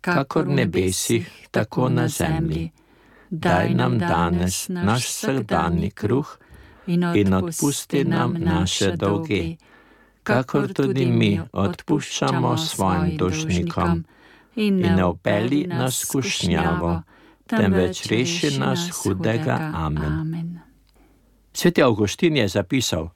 kakor 0.00 0.46
v 0.46 0.54
nebesih, 0.54 1.26
tako 1.50 1.88
na 1.88 2.08
zemlji. 2.08 2.70
Daj 3.30 3.74
nam 3.74 3.98
danes 3.98 4.68
naš 4.68 5.06
vsakdanji 5.06 5.90
kruh 5.90 6.38
in 6.86 7.34
odpusti 7.34 8.04
nam 8.04 8.34
naše 8.38 8.96
dolge, 8.96 9.56
kakor 10.22 10.72
tudi 10.74 11.06
mi 11.06 11.40
odpuščamo 11.52 12.56
svojim 12.56 13.16
dušnikom. 13.16 14.04
In 14.56 14.80
ne 14.80 15.04
opeli 15.04 15.66
nas 15.66 16.00
skušnjavo, 16.00 17.02
temveč 17.46 18.06
reši 18.10 18.58
nas 18.58 18.90
hudega. 18.90 19.70
Amen. 19.74 20.58
Sveti 21.52 21.82
Augustin 21.82 22.36
je 22.36 22.48
zapisal: 22.48 23.08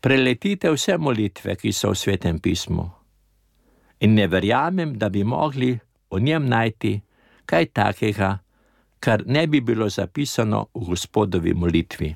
Preletite 0.00 0.70
vse 0.70 0.98
molitve, 0.98 1.56
ki 1.56 1.72
so 1.72 1.90
v 1.90 1.96
svetem 1.96 2.38
pismu 2.38 2.95
in 4.00 4.14
ne 4.14 4.26
verjamem, 4.26 4.98
da 4.98 5.08
bi 5.08 5.24
mogli 5.24 5.78
v 6.10 6.20
njem 6.20 6.48
najti 6.48 7.00
kaj 7.46 7.66
takega, 7.72 8.38
kar 9.00 9.22
ne 9.26 9.46
bi 9.46 9.60
bilo 9.60 9.88
zapisano 9.88 10.66
v 10.74 10.84
gospodovi 10.88 11.54
molitvi. 11.54 12.14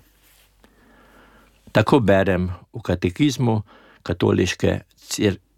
Tako 1.72 2.00
berem 2.00 2.50
v 2.72 2.82
katekizmu 2.82 3.62
katoliške 4.02 4.80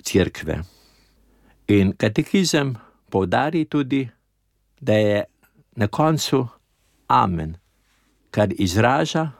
cerkve. 0.02 0.58
In 1.68 1.92
katekizem 1.96 2.74
poudari 3.10 3.64
tudi, 3.64 4.08
da 4.80 4.92
je 4.92 5.24
na 5.76 5.86
koncu 5.86 6.46
amen, 7.06 7.56
kar 8.30 8.48
izraža, 8.58 9.30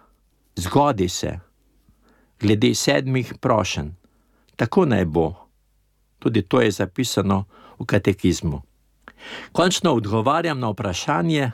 zgodi 0.57 1.09
se, 1.09 1.39
glede 2.41 2.75
sedmih 2.75 3.35
prošen. 3.41 3.95
Tako 4.57 4.85
naj 4.85 5.05
bo. 5.05 5.42
Tudi 6.23 6.43
to 6.47 6.61
je 6.63 6.71
zapisano 6.71 7.45
v 7.79 7.85
katekizmu. 7.85 8.63
Končno 9.53 9.95
odgovarjam 9.99 10.61
na 10.61 10.71
vprašanje, 10.71 11.51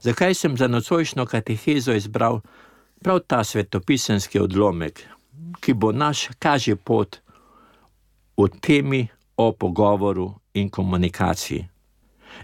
zakaj 0.00 0.34
sem 0.34 0.56
za 0.56 0.68
nocojšnjo 0.68 1.26
katehezo 1.26 1.92
izbral 1.92 2.40
prav 3.04 3.18
ta 3.26 3.44
svetopisanski 3.44 4.40
odlomek, 4.40 5.04
ki 5.60 5.74
bo 5.74 5.92
naš 5.92 6.28
kaže 6.38 6.76
pot 6.76 7.20
v 8.36 8.48
temi 8.60 9.08
o 9.36 9.52
pogovoru 9.52 10.32
in 10.54 10.70
komunikaciji. 10.70 11.68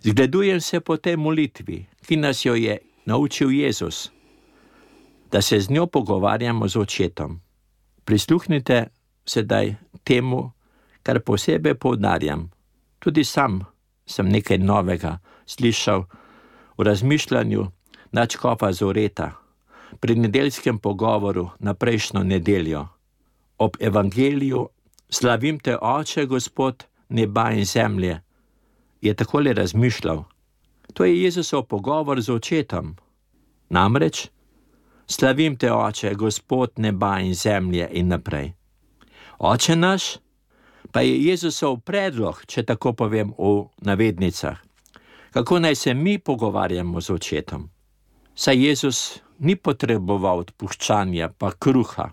Zgledujem 0.02 0.61
se 0.61 0.81
po 0.81 0.97
tej 0.97 1.17
molitvi, 1.17 1.87
ki 2.07 2.17
nas 2.17 2.45
jo 2.45 2.55
je 2.55 2.78
naučil 3.07 3.50
Jezus, 3.50 4.11
da 5.33 5.43
se 5.43 5.61
z 5.61 5.71
njo 5.71 5.87
pogovarjamo 5.87 6.69
z 6.69 6.76
očetom. 6.76 7.40
Prisluhnite 8.05 8.87
sedaj 9.25 9.75
temu, 10.05 10.52
kar 11.09 11.23
posebej 11.25 11.75
poudarjam. 11.81 12.50
Tudi 13.00 13.25
sam 13.25 13.62
sem 14.05 14.29
nekaj 14.29 14.59
novega 14.61 15.19
slišal 15.49 16.05
v 16.77 16.85
razmišljanju 16.85 17.62
načkopa 18.12 18.73
Zoreta 18.73 19.33
pri 20.00 20.15
nedeljskem 20.21 20.79
pogovoru 20.79 21.49
na 21.59 21.75
prejšnjo 21.75 22.23
nedeljo. 22.23 22.88
Ob 23.59 23.81
evangeliju 23.81 24.69
Slavim 25.11 25.59
te, 25.59 25.79
oče, 25.81 26.27
Gospod, 26.27 26.85
neba 27.09 27.50
in 27.57 27.65
zemlje, 27.65 28.21
je 29.00 29.15
takole 29.15 29.53
razmišljal. 29.53 30.25
To 30.93 31.05
je 31.05 31.23
Jezusov 31.23 31.62
pogovor 31.62 32.21
z 32.21 32.33
očetom. 32.33 32.97
Namreč, 33.71 34.29
slavim 35.07 35.57
te, 35.57 35.73
oče, 35.73 36.12
Gospod, 36.15 36.77
neba 36.77 37.19
in 37.21 37.35
zemlje 37.35 37.88
in 37.93 38.09
naprej. 38.09 38.53
Oče 39.38 39.77
naš, 39.77 40.19
pa 40.92 41.00
je 41.00 41.16
Jezusov 41.25 41.80
predlog, 41.80 42.42
če 42.47 42.62
tako 42.62 42.92
povem 42.92 43.33
v 43.38 43.68
navednicah, 43.85 44.59
kako 45.30 45.59
naj 45.59 45.75
se 45.75 45.95
mi 45.95 46.18
pogovarjamo 46.18 47.00
z 47.00 47.11
očetom. 47.11 47.71
Saj 48.35 48.57
Jezus 48.66 49.00
ni 49.38 49.57
potreboval 49.57 50.47
odpuščanja, 50.47 51.33
pa 51.38 51.52
kruha 51.52 52.12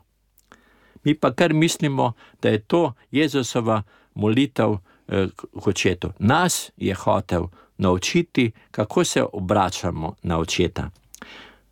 mi 1.05 1.13
pa 1.13 1.33
kar 1.33 1.53
mislimo, 1.53 2.13
da 2.41 2.49
je 2.49 2.59
to 2.59 2.93
Jezusova 3.11 3.83
molitev 4.13 4.73
eh, 5.07 5.27
k 5.61 5.67
očetu. 5.67 6.11
Nas 6.19 6.71
je 6.77 6.93
hotel 6.93 7.43
naučiti, 7.77 8.51
kako 8.71 9.03
se 9.03 9.23
obračamo 9.33 10.15
na 10.23 10.39
očeta. 10.39 10.89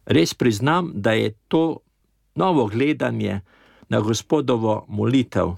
Res 0.05 0.33
priznam, 0.33 0.91
da 0.93 1.11
je 1.11 1.33
to 1.47 1.77
novo 2.35 2.65
gledanje 2.65 3.41
na 3.89 3.99
gospodovo 3.99 4.85
molitev 4.87 5.55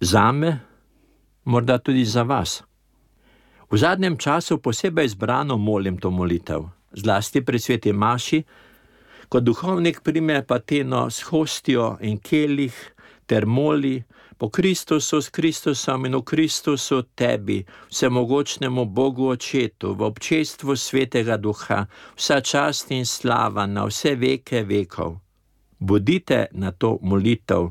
za 0.00 0.32
me, 0.32 0.60
morda 1.44 1.78
tudi 1.78 2.04
za 2.04 2.22
vas. 2.22 2.62
V 3.70 3.78
zadnjem 3.78 4.16
času 4.16 4.58
posebej 4.58 5.04
izbrano 5.04 5.56
molim 5.56 5.98
to 5.98 6.10
molitev, 6.10 6.68
zlasti 6.92 7.44
pri 7.44 7.58
sveti 7.58 7.92
Maši, 7.92 8.42
Ko 9.28 9.40
duhovnik 9.40 10.00
prime 10.00 10.46
pateno 10.46 11.10
s 11.10 11.22
hostijo 11.22 11.96
in 12.00 12.18
kelih 12.18 12.74
ter 13.26 13.46
moli 13.46 14.02
po 14.38 14.48
Kristusu 14.50 15.22
s 15.22 15.30
Kristusom 15.30 16.06
in 16.06 16.14
v 16.14 16.22
Kristusu 16.22 17.02
tebi, 17.14 17.64
vsemogočnemu 17.90 18.84
Bogu 18.84 19.28
Očetu, 19.28 19.94
v 19.94 20.02
občestvu 20.02 20.76
svetega 20.76 21.36
duha, 21.36 21.86
vsa 22.16 22.40
čast 22.40 22.90
in 22.90 23.06
slava 23.06 23.66
na 23.66 23.86
vse 23.86 24.14
veke 24.14 24.62
vekov. 24.62 25.16
Bodite 25.78 26.46
na 26.52 26.70
to 26.70 26.98
molitev, 27.02 27.70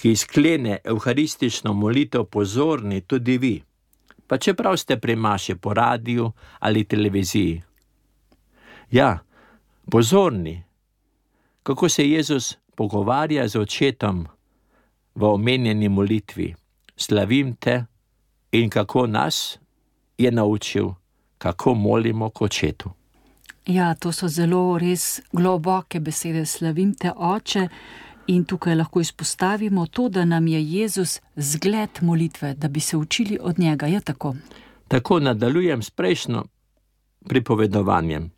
ki 0.00 0.14
izklene 0.16 0.78
evharistično 0.84 1.72
molitev, 1.76 2.24
pozorni 2.24 3.00
tudi 3.00 3.36
vi, 3.38 3.62
pa 4.26 4.38
čeprav 4.38 4.76
ste 4.76 4.96
pri 4.96 5.16
maši 5.16 5.54
po 5.54 5.74
radiju 5.74 6.32
ali 6.58 6.84
televiziji. 6.84 7.62
Ja, 8.90 9.18
pozorni, 9.90 10.62
kako 11.62 11.88
se 11.88 12.08
Jezus 12.10 12.56
pogovarja 12.74 13.48
z 13.48 13.56
očetom 13.60 14.26
v 15.14 15.24
omenjeni 15.24 15.88
molitvi. 15.88 16.54
Slavim 16.96 17.54
te 17.56 17.84
in 18.52 18.70
kako 18.70 19.06
nas 19.06 19.58
je 20.18 20.30
naučil, 20.30 20.88
kako 21.38 21.74
molimo 21.74 22.30
k 22.30 22.42
očetu. 22.42 22.90
Ja, 23.66 23.94
to 23.94 24.12
so 24.12 24.28
zelo 24.28 24.78
res 24.78 25.20
globoke 25.32 26.00
besede. 26.00 26.46
Slavim 26.46 26.94
te, 26.94 27.12
oče. 27.16 27.68
In 28.30 28.44
tukaj 28.44 28.74
lahko 28.74 29.00
izpostavimo 29.00 29.86
to, 29.86 30.08
da 30.08 30.24
nam 30.24 30.46
je 30.46 30.62
Jezus 30.62 31.20
zgled 31.36 31.90
molitve, 32.00 32.54
da 32.54 32.68
bi 32.68 32.80
se 32.80 32.96
učili 32.96 33.38
od 33.40 33.58
njega. 33.58 33.86
Je 33.86 34.00
tako? 34.00 34.34
Tako 34.88 35.20
nadaljujem 35.20 35.82
s 35.82 35.90
prejšnjo 35.90 36.44
pripovedovanjem. 37.28 38.30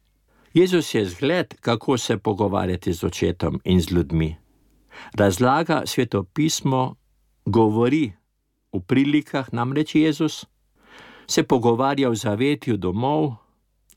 Jezus 0.54 0.94
je 0.94 1.04
zgled, 1.04 1.54
kako 1.60 1.98
se 1.98 2.16
pogovarjati 2.18 2.92
z 2.92 3.04
očetom 3.04 3.60
in 3.64 3.80
z 3.80 3.90
ljudmi. 3.90 4.36
Razlaga 5.14 5.82
svetopismo, 5.86 6.94
govori 7.44 8.12
v 8.72 8.80
prilikah, 8.80 9.52
namreč 9.52 9.94
Jezus 9.94 10.46
se 11.26 11.42
pogovarja 11.42 12.08
v 12.08 12.14
zavetju 12.14 12.76
domov, 12.76 13.34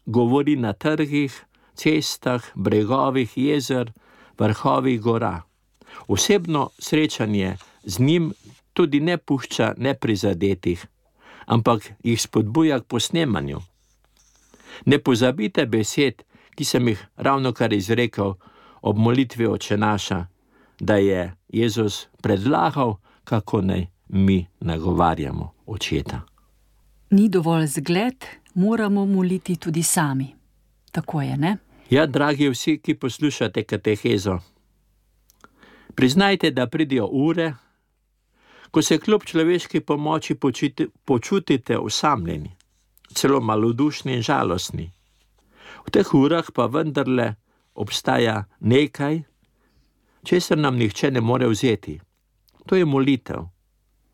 govori 0.06 0.56
na 0.56 0.74
trgih, 0.74 1.46
cestah, 1.74 2.44
bregovih 2.56 3.38
jezer, 3.38 3.92
vrhovih 4.38 5.02
gora. 5.02 5.42
Osebno 6.08 6.70
srečanje 6.80 7.58
z 7.84 8.00
njim 8.00 8.34
tudi 8.74 9.00
ne 9.00 9.18
pušča 9.18 9.74
neprizadetih, 9.78 10.86
ampak 11.46 11.92
jih 12.04 12.22
spodbuja 12.22 12.80
k 12.80 12.84
posnemanju. 12.84 13.60
Ne 14.86 15.00
pozabite 15.00 15.66
besed, 15.66 16.24
ki 16.56 16.66
sem 16.66 16.88
jih 16.88 17.08
ravno 17.16 17.54
kar 17.54 17.74
izrekel 17.74 18.34
ob 18.82 18.98
molitvi 18.98 19.48
oče 19.48 19.78
naša, 19.78 20.26
da 20.80 20.96
je 20.96 21.34
Jezus 21.50 22.08
predlagal, 22.22 22.96
kako 23.24 23.62
naj 23.62 23.88
mi 24.08 24.46
nagovarjamo 24.60 25.52
očeta. 25.66 26.22
Ni 27.10 27.30
dovolj 27.30 27.68
zgled, 27.68 28.26
moramo 28.54 29.06
moliti 29.06 29.56
tudi 29.56 29.84
sami. 29.84 30.36
Tako 30.92 31.22
je, 31.22 31.38
ne? 31.38 31.58
Ja, 31.90 32.06
dragi 32.06 32.50
vsi, 32.50 32.78
ki 32.78 32.96
poslušate 32.96 33.64
katehezo, 33.64 34.40
priznajte, 35.96 36.52
da 36.52 36.68
pridijo 36.68 37.08
ure, 37.12 37.54
ko 38.72 38.82
se 38.82 38.98
kljub 39.00 39.24
človeški 39.24 39.80
pomoči 39.80 40.36
počutite 41.06 41.78
osamljeni, 41.78 42.52
celo 43.14 43.40
malodušni 43.42 44.14
in 44.14 44.22
žalostni. 44.22 44.92
V 45.86 45.92
teh 45.92 46.14
urah 46.14 46.52
pa 46.54 46.66
vendarle 46.66 47.36
obstaja 47.76 48.44
nekaj, 48.60 49.22
česar 50.24 50.58
nam 50.58 50.76
nihče 50.78 51.12
ne 51.12 51.22
more 51.22 51.48
vzeti. 51.48 52.00
To 52.66 52.76
je 52.76 52.86
molitev, 52.86 53.46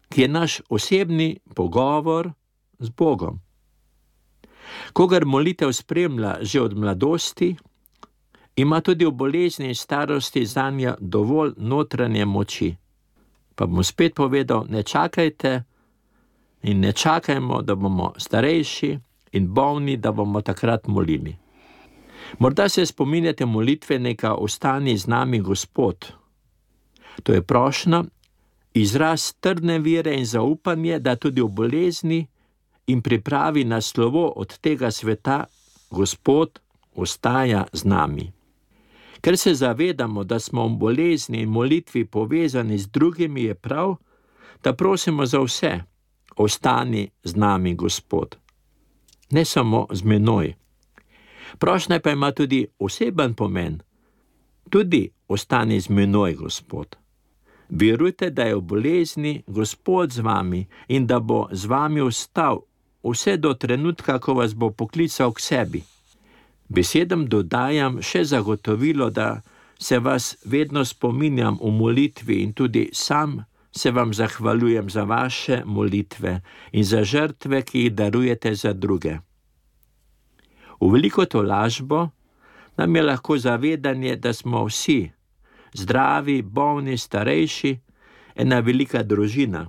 ki 0.10 0.22
je 0.22 0.28
naš 0.28 0.62
osebni 0.70 1.39
pogovor 1.56 2.32
z 2.80 2.89
Bogom. 2.89 3.39
Kogar 4.94 5.26
molitev 5.26 5.72
spremlja 5.74 6.38
že 6.41 6.62
od 6.62 6.78
mladosti, 6.78 7.56
ima 8.62 8.82
tudi 8.82 9.06
v 9.06 9.12
bolezni 9.12 9.67
in 9.67 9.76
starosti 9.76 10.45
za 10.45 10.69
njo 10.69 10.95
dovolj 11.00 11.54
notranje 11.58 12.26
moči. 12.26 12.76
Pa 13.56 13.65
bom 13.65 13.84
spet 13.84 14.15
povedal, 14.15 14.65
ne 14.69 14.84
čakajte 14.84 15.63
in 16.63 16.80
ne 16.80 16.93
čakajmo, 16.93 17.62
da 17.62 17.76
bomo 17.76 18.13
starejši 18.17 18.97
in 19.32 19.47
bolni, 19.54 19.97
da 19.97 20.12
bomo 20.12 20.41
takrat 20.41 20.88
molili. 20.88 21.36
Morda 22.39 22.69
se 22.69 22.86
spominjate 22.86 23.45
molitvenega 23.45 24.34
Ostani 24.34 24.97
z 24.97 25.08
nami, 25.08 25.39
Gospod. 25.39 26.06
To 27.24 27.34
je 27.34 27.41
prošna, 27.41 28.04
izraz 28.74 29.34
trdne 29.39 29.80
vere 29.80 30.13
in 30.15 30.26
zaupanje, 30.26 31.00
da 31.00 31.15
tudi 31.15 31.41
v 31.41 31.47
bolezni 31.47 32.28
in 32.88 33.02
pripravi 33.02 33.63
na 33.63 33.82
slovo 33.82 34.28
od 34.36 34.58
tega 34.60 34.91
sveta, 34.91 35.45
Gospod 35.91 36.60
ostaja 36.95 37.65
z 37.74 37.84
nami. 37.84 38.40
Ker 39.21 39.38
se 39.38 39.53
zavedamo, 39.53 40.23
da 40.23 40.39
smo 40.39 40.67
v 40.67 40.77
bolezni 40.77 41.41
in 41.41 41.49
molitvi 41.49 42.05
povezani 42.05 42.77
z 42.77 42.88
drugimi, 42.88 43.43
je 43.43 43.55
prav, 43.55 43.95
da 44.63 44.73
prosimo 44.73 45.25
za 45.25 45.39
vse, 45.39 45.79
ostani 46.38 47.10
z 47.23 47.36
nami, 47.36 47.75
Gospod. 47.75 48.38
Ne 49.31 49.45
samo 49.45 49.88
z 49.91 50.03
menoj. 50.03 50.53
Prošnja 51.60 51.99
pa 51.99 52.12
ima 52.12 52.31
tudi 52.31 52.67
oseben 52.79 53.34
pomen. 53.34 53.81
Tudi 54.69 55.10
ostani 55.27 55.81
z 55.81 55.89
menoj, 55.89 56.34
Gospod. 56.34 56.95
Verujte, 57.69 58.29
da 58.29 58.43
je 58.43 58.55
v 58.55 58.62
bolezni 58.62 59.43
Gospod 59.47 60.12
z 60.12 60.19
vami 60.19 60.65
in 60.88 61.07
da 61.07 61.19
bo 61.19 61.47
z 61.51 61.65
vami 61.65 62.01
ostal 62.01 62.60
vse 63.03 63.38
do 63.38 63.53
trenutka, 63.53 64.19
ko 64.19 64.34
vas 64.34 64.53
bo 64.53 64.71
poklical 64.71 65.31
k 65.31 65.39
sebi. 65.39 65.84
Besedam 66.71 67.25
dodajam 67.27 67.99
še 68.01 68.23
zagotovilo, 68.23 69.10
da 69.10 69.41
se 69.79 69.99
vas 69.99 70.36
vedno 70.45 70.86
spominjam 70.86 71.57
v 71.60 71.71
molitvi 71.75 72.38
in 72.43 72.53
tudi 72.53 72.89
sam 72.93 73.41
se 73.71 73.91
vam 73.91 74.13
zahvaljujem 74.13 74.89
za 74.89 75.03
vaše 75.03 75.62
molitve 75.65 76.41
in 76.71 76.84
za 76.84 77.03
žrtve, 77.03 77.62
ki 77.62 77.79
jih 77.79 77.93
darujete 77.93 78.55
za 78.55 78.73
druge. 78.73 79.17
V 80.81 80.91
veliko 80.93 81.25
to 81.25 81.41
lažbo 81.41 82.10
nam 82.77 82.95
je 82.95 83.03
lahko 83.03 83.38
zavedanje, 83.38 84.15
da 84.15 84.34
smo 84.34 84.65
vsi 84.65 85.12
zdravi, 85.73 86.41
bolni, 86.41 86.97
starejši, 86.97 87.77
ena 88.36 88.60
velika 88.60 89.03
družina, 89.03 89.65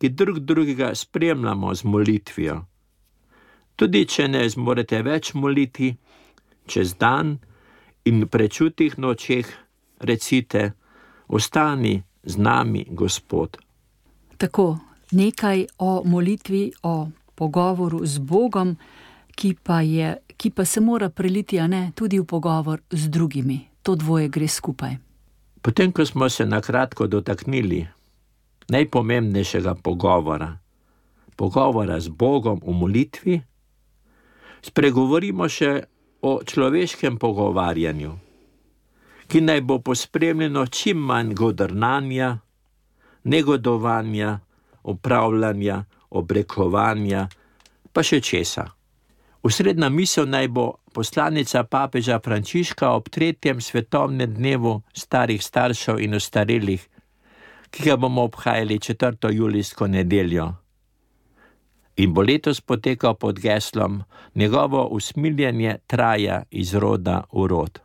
ki 0.00 0.08
drug 0.08 0.38
drugega 0.38 0.94
spremljamo 0.94 1.74
z 1.74 1.84
molitvijo. 1.84 2.60
Tudi 3.76 4.04
če 4.06 4.28
ne 4.28 4.48
zmorete 4.48 5.02
več 5.02 5.34
moliti, 5.34 5.94
čez 6.66 6.94
dan 6.98 7.38
in 8.04 8.24
v 8.24 8.28
prečutih 8.28 8.98
nočeh 8.98 9.46
recite: 10.00 10.72
Ostani 11.28 12.02
z 12.24 12.34
nami, 12.36 12.84
Gospod. 12.90 13.56
Tako 14.36 14.78
nekaj 15.12 15.66
o 15.78 16.02
molitvi, 16.04 16.72
o 16.82 17.08
pogovoru 17.34 18.06
z 18.06 18.18
Bogom, 18.18 18.76
ki 19.34 19.56
pa, 19.62 19.80
je, 19.80 20.16
ki 20.36 20.50
pa 20.50 20.64
se 20.64 20.80
mora 20.80 21.08
preliti, 21.10 21.58
a 21.60 21.66
ne 21.66 21.92
tudi 21.94 22.18
v 22.18 22.24
pogovor 22.24 22.80
z 22.90 23.08
drugimi. 23.08 23.58
To 23.82 23.94
dvoje 23.94 24.28
gre 24.28 24.48
skupaj. 24.48 24.96
Potem, 25.62 25.92
ko 25.92 26.06
smo 26.06 26.28
se 26.28 26.46
na 26.46 26.60
kratko 26.60 27.06
dotaknili 27.06 27.86
najpomembnejšega 28.68 29.74
pogovora, 29.74 30.56
pogovora 31.36 32.00
z 32.00 32.08
Bogom 32.08 32.60
v 32.64 32.72
molitvi, 32.72 33.40
spregovorimo 34.64 35.48
še 35.48 35.84
o 36.24 36.40
človeškem 36.40 37.18
pogovarjanju, 37.20 38.12
ki 39.28 39.40
naj 39.40 39.60
bo 39.60 39.78
pospremljeno 39.84 40.66
čim 40.66 40.98
manj 40.98 41.34
godrnanja, 41.34 42.38
negodovanja, 43.24 44.38
upravljanja, 44.82 45.84
obrekovanja, 46.10 47.26
pa 47.92 48.02
še 48.02 48.22
česa. 48.24 48.64
Usredna 49.44 49.90
misel 49.92 50.24
naj 50.32 50.48
bo 50.48 50.66
poslanica 50.96 51.66
papeža 51.68 52.16
Frančiška 52.24 52.94
ob 52.96 53.12
tretjem 53.12 53.60
svetovnem 53.60 54.34
dnevu 54.34 54.78
starih 54.96 55.44
staršev 55.44 56.00
in 56.00 56.16
ostarelih, 56.16 56.88
ki 57.68 57.84
ga 57.84 58.00
bomo 58.00 58.24
obhajali 58.24 58.80
4. 58.80 59.32
julijsko 59.32 59.86
nedeljo. 59.92 60.63
In 61.96 62.14
bo 62.14 62.22
letos 62.22 62.60
potekal 62.60 63.14
pod 63.14 63.38
geslom: 63.40 64.02
Njegovo 64.34 64.86
usmiljenje 64.86 65.78
traja 65.86 66.42
iz 66.50 66.74
roda 66.74 67.24
v 67.32 67.46
rod. 67.46 67.80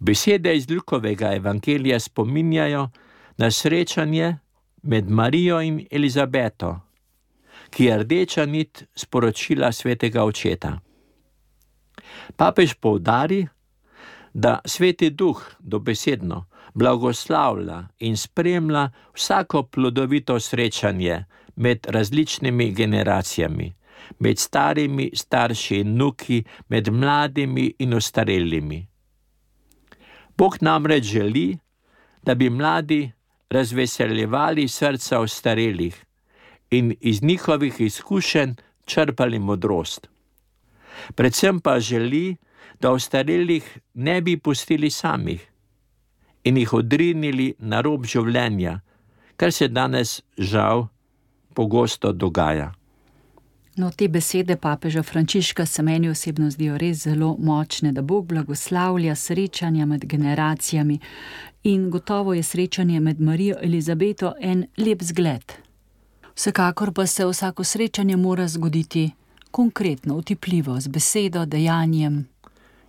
Besede 0.00 0.56
iz 0.56 0.70
Lukovega 0.70 1.34
evangelija 1.34 2.00
spominjajo 2.00 2.88
na 3.36 3.50
srečanje 3.50 4.36
med 4.82 5.10
Marijo 5.10 5.60
in 5.60 5.86
Elizabeto 5.90 6.80
ki 7.70 7.84
je 7.84 7.98
rdeča 7.98 8.46
nit 8.46 8.84
sporočila 8.94 9.72
svetega 9.72 10.24
očeta. 10.24 10.78
Papež 12.36 12.74
poudari, 12.74 13.46
da 14.34 14.58
sveti 14.64 15.10
duh 15.10 15.42
dobesedno 15.58 16.44
blagoslavlja 16.74 17.88
in 17.98 18.16
spremlja 18.16 18.90
vsako 19.14 19.62
plodovito 19.62 20.40
srečanje 20.40 21.24
med 21.56 21.86
različnimi 21.88 22.72
generacijami, 22.74 23.74
med 24.18 24.38
starimi 24.38 25.10
starši 25.14 25.80
in 25.80 25.96
nuki, 25.96 26.44
med 26.68 26.88
mladimi 26.92 27.74
in 27.78 27.94
ostarelimi. 27.94 28.86
Bog 30.36 30.56
namreč 30.60 31.04
želi, 31.04 31.58
da 32.22 32.34
bi 32.34 32.50
mladi 32.50 33.10
razveseljevali 33.50 34.68
srca 34.68 35.18
ostarelih 35.20 36.04
in 36.70 36.94
iz 37.00 37.22
njihovih 37.22 37.80
izkušenj 37.80 38.54
črpali 38.86 39.38
modrost. 39.38 40.08
Predvsem 41.14 41.60
pa 41.60 41.80
želi, 41.80 42.36
da 42.80 42.90
ostarelih 42.90 43.78
ne 43.94 44.20
bi 44.20 44.36
pustili 44.36 44.90
samih 44.90 45.50
in 46.44 46.56
jih 46.56 46.72
odrinili 46.72 47.54
na 47.58 47.80
rob 47.80 48.04
življenja, 48.04 48.80
kar 49.36 49.52
se 49.52 49.68
danes 49.68 50.22
žal 50.38 50.86
pogosto 51.54 52.12
dogaja. 52.12 52.72
No, 53.76 53.90
te 53.90 54.08
besede 54.08 54.56
papeža 54.56 55.02
Frančiška 55.02 55.66
se 55.66 55.82
meni 55.82 56.08
osebno 56.08 56.50
zdijo 56.50 56.78
res 56.78 57.02
zelo 57.02 57.36
močne, 57.38 57.92
da 57.92 58.02
Bog 58.02 58.26
blagoslavlja 58.26 59.14
srečanja 59.14 59.86
med 59.86 60.04
generacijami 60.04 60.98
in 61.62 61.90
gotovo 61.90 62.34
je 62.34 62.42
srečanje 62.42 63.00
med 63.00 63.20
Marijo 63.20 63.56
in 63.62 63.68
Elizabeto 63.68 64.32
en 64.40 64.66
lep 64.76 65.02
zgled. 65.02 65.52
Vsekakor 66.34 66.92
pa 66.92 67.06
se 67.06 67.26
vsako 67.26 67.64
srečanje 67.64 68.16
mora 68.16 68.48
zgoditi 68.48 69.10
konkretno, 69.50 70.14
utipljivo, 70.14 70.80
z 70.80 70.88
besedo, 70.88 71.44
dejanjem. 71.46 72.28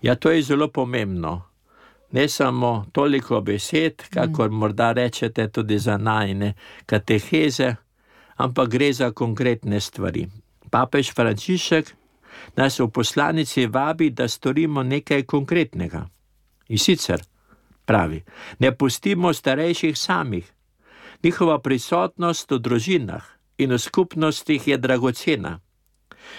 Ja, 0.02 0.16
to 0.16 0.32
je 0.32 0.42
zelo 0.42 0.68
pomembno. 0.68 1.42
Ne 2.12 2.30
samo 2.30 2.86
toliko 2.92 3.42
besed, 3.42 4.04
kakor 4.10 4.50
mm. 4.50 4.56
morda 4.56 4.92
rečete 4.92 5.48
tudi 5.48 5.80
za 5.80 5.98
najne 5.98 6.54
kateheze, 6.86 7.76
ampak 8.44 8.70
gre 8.70 8.94
za 8.94 9.12
konkretne 9.12 9.82
stvari. 9.82 10.28
Papež 10.72 11.14
Frančišek 11.14 11.94
nas 12.58 12.80
v 12.80 12.88
poslanici 12.88 13.68
vabi, 13.68 14.10
da 14.10 14.28
storimo 14.28 14.84
nekaj 14.84 15.24
konkretnega. 15.24 16.08
In 16.70 16.78
sicer 16.78 17.22
pravi, 17.86 18.24
ne 18.60 18.72
pustimo 18.72 19.34
starejših 19.34 19.98
samih. 19.98 20.48
Njihova 21.24 21.60
prisotnost 21.60 22.52
v 22.52 22.60
družinah 22.60 23.26
in 23.58 23.74
v 23.76 23.80
skupnostih 23.80 24.68
je 24.68 24.78
dragocena. 24.78 25.60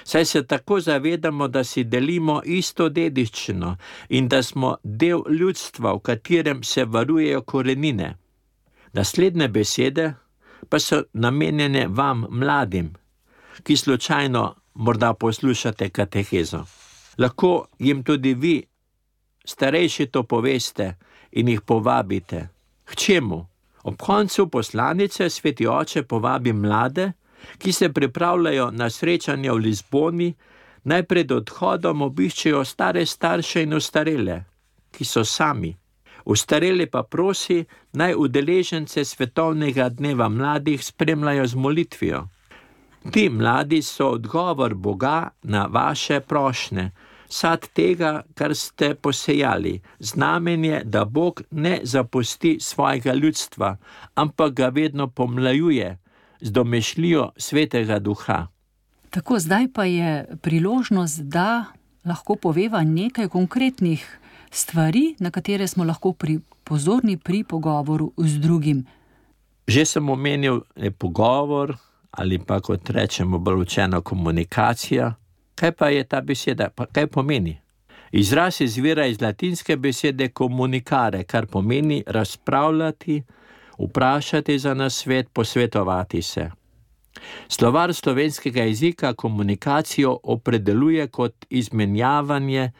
Saj 0.04 0.24
se 0.24 0.46
tako 0.46 0.80
zavedamo, 0.80 1.48
da 1.48 1.64
si 1.64 1.84
delimo 1.84 2.40
isto 2.44 2.88
dediščino 2.88 3.76
in 4.08 4.28
da 4.28 4.42
smo 4.42 4.76
del 4.82 5.22
ljudstva, 5.28 5.92
v 5.92 6.00
katerem 6.00 6.62
se 6.62 6.84
varujejo 6.84 7.42
korenine. 7.42 8.16
Naslednje 8.92 9.48
besede 9.48 10.14
pa 10.72 10.78
so 10.78 11.02
namenjene 11.12 11.86
vam, 11.88 12.26
mladim, 12.30 12.94
ki 13.62 13.76
slučajno 13.76 14.54
morda 14.74 15.14
poslušate 15.14 15.88
katehezo. 15.88 16.64
Lahko 17.18 17.66
jim 17.78 18.04
tudi 18.04 18.34
vi, 18.34 18.62
starejši, 19.44 20.06
to 20.06 20.22
poveste 20.22 20.94
in 21.32 21.48
jih 21.48 21.60
povabite. 21.60 22.48
K 22.84 22.96
čemu? 22.96 23.46
Ob 23.82 23.96
koncu 23.96 24.48
poslanice 24.48 25.30
sveti 25.30 25.66
oče 25.66 26.02
povabi 26.02 26.52
mlade, 26.52 27.12
ki 27.58 27.72
se 27.72 27.92
pripravljajo 27.92 28.70
na 28.70 28.90
srečanje 28.90 29.52
v 29.52 29.56
Lizboni, 29.56 30.34
naj 30.84 31.02
pred 31.02 31.32
odhodom 31.32 32.02
obiščejo 32.02 32.64
stare 32.64 33.06
starše 33.06 33.62
in 33.62 33.74
ostarele, 33.74 34.44
ki 34.90 35.04
so 35.04 35.24
sami. 35.24 35.76
Ustarele 36.24 36.86
pa 36.86 37.02
prosi, 37.02 37.64
naj 37.92 38.14
udeležence 38.14 39.04
svetovnega 39.04 39.88
dneva 39.88 40.28
mladih 40.28 40.84
spremljajo 40.84 41.46
z 41.46 41.54
molitvijo. 41.54 42.28
Ti 43.10 43.28
mladi 43.28 43.82
so 43.82 44.10
odgovor 44.10 44.74
Boga 44.74 45.28
na 45.42 45.66
vaše 45.66 46.20
prošnje, 46.20 46.90
sad 47.28 47.68
tega, 47.72 48.22
kar 48.34 48.54
ste 48.54 48.94
posejali, 48.94 49.80
znamenje, 49.98 50.82
da 50.84 51.04
Bog 51.04 51.42
ne 51.50 51.80
zapusti 51.82 52.58
svojega 52.60 53.14
ljudstva, 53.14 53.76
ampak 54.14 54.52
ga 54.52 54.68
vedno 54.68 55.08
pomlajuje 55.08 55.98
z 56.40 56.50
domišljijo 56.50 57.30
svetega 57.36 57.98
duha. 57.98 58.46
Tako 59.10 59.38
zdaj 59.38 59.68
pa 59.74 59.84
je 59.84 60.26
priložnost, 60.42 61.20
da 61.20 61.64
lahko 62.04 62.36
poveva 62.36 62.82
nekaj 62.82 63.28
konkretnih 63.28 64.18
stvari, 64.52 65.16
na 65.18 65.30
katere 65.30 65.66
smo 65.66 65.84
lahko 65.84 66.12
pri, 66.12 66.38
pozorni 66.64 67.16
pri 67.16 67.44
pogovoru 67.44 68.12
z 68.16 68.38
drugim. 68.38 68.84
Že 69.66 69.84
sem 69.84 70.08
omenil 70.08 70.60
pogovor 70.98 71.76
ali 72.12 72.38
pa 72.38 72.60
kot 72.60 72.90
rečemo, 72.90 73.38
bolj 73.38 73.62
učena 73.62 74.00
komunikacija. 74.00 75.14
Kaj 75.54 75.72
pa 75.72 75.88
je 75.88 76.04
ta 76.04 76.20
beseda, 76.20 76.68
pa 76.68 76.86
kaj 76.86 77.06
pomeni? 77.06 77.56
Izraz 78.12 78.60
izvira 78.60 79.06
iz 79.06 79.20
latinske 79.20 79.76
besede 79.76 80.28
komunikare, 80.28 81.24
kar 81.24 81.46
pomeni 81.46 82.04
razpravljati, 82.06 83.22
vprašati 83.78 84.58
za 84.58 84.74
nasvet, 84.74 85.28
posvetovati 85.32 86.22
se. 86.22 86.50
Slovar 87.48 87.94
slovenskega 87.94 88.62
jezika 88.62 89.14
komunikacijo 89.14 90.18
opredeljuje 90.22 91.06
kot 91.08 91.46
izmenjavanje, 91.50 92.70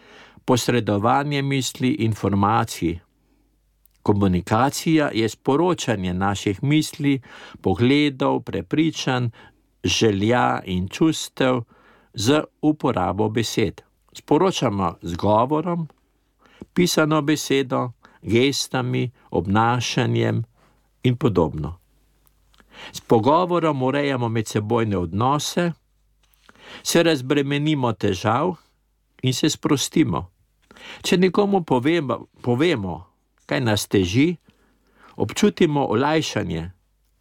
posredovanje 0.44 1.42
misli, 1.42 1.88
informacij. 1.88 2.98
Komunikacija 4.02 5.10
je 5.14 5.28
sporočanje 5.28 6.14
naših 6.14 6.62
misli, 6.62 7.20
pogledov, 7.60 8.40
prepričanj, 8.42 9.28
želja 9.84 10.62
in 10.64 10.88
čustev 10.88 11.62
z 12.14 12.42
uporabo 12.62 13.28
besed. 13.28 13.82
Sporočamo 14.12 14.94
z 15.02 15.16
govorom, 15.16 15.88
pisano 16.74 17.22
besedo, 17.22 17.92
gestami, 18.22 19.10
obnašanjem 19.30 20.44
in 21.02 21.16
podobno. 21.16 21.78
S 22.92 23.00
pogovorom 23.00 23.82
urejamo 23.82 24.28
medsebojne 24.28 24.98
odnose, 24.98 25.72
se 26.82 27.02
razbremenimo 27.02 27.92
težav 27.92 28.54
in 29.22 29.34
se 29.34 29.50
sprostimo. 29.50 30.31
Če 31.02 31.16
nekomu 31.16 31.64
povemo, 31.64 32.26
povemo 32.42 33.12
kaj 33.46 33.60
nas 33.60 33.86
teži, 33.86 34.36
občutimo 35.16 35.86
olajšanje 35.86 36.70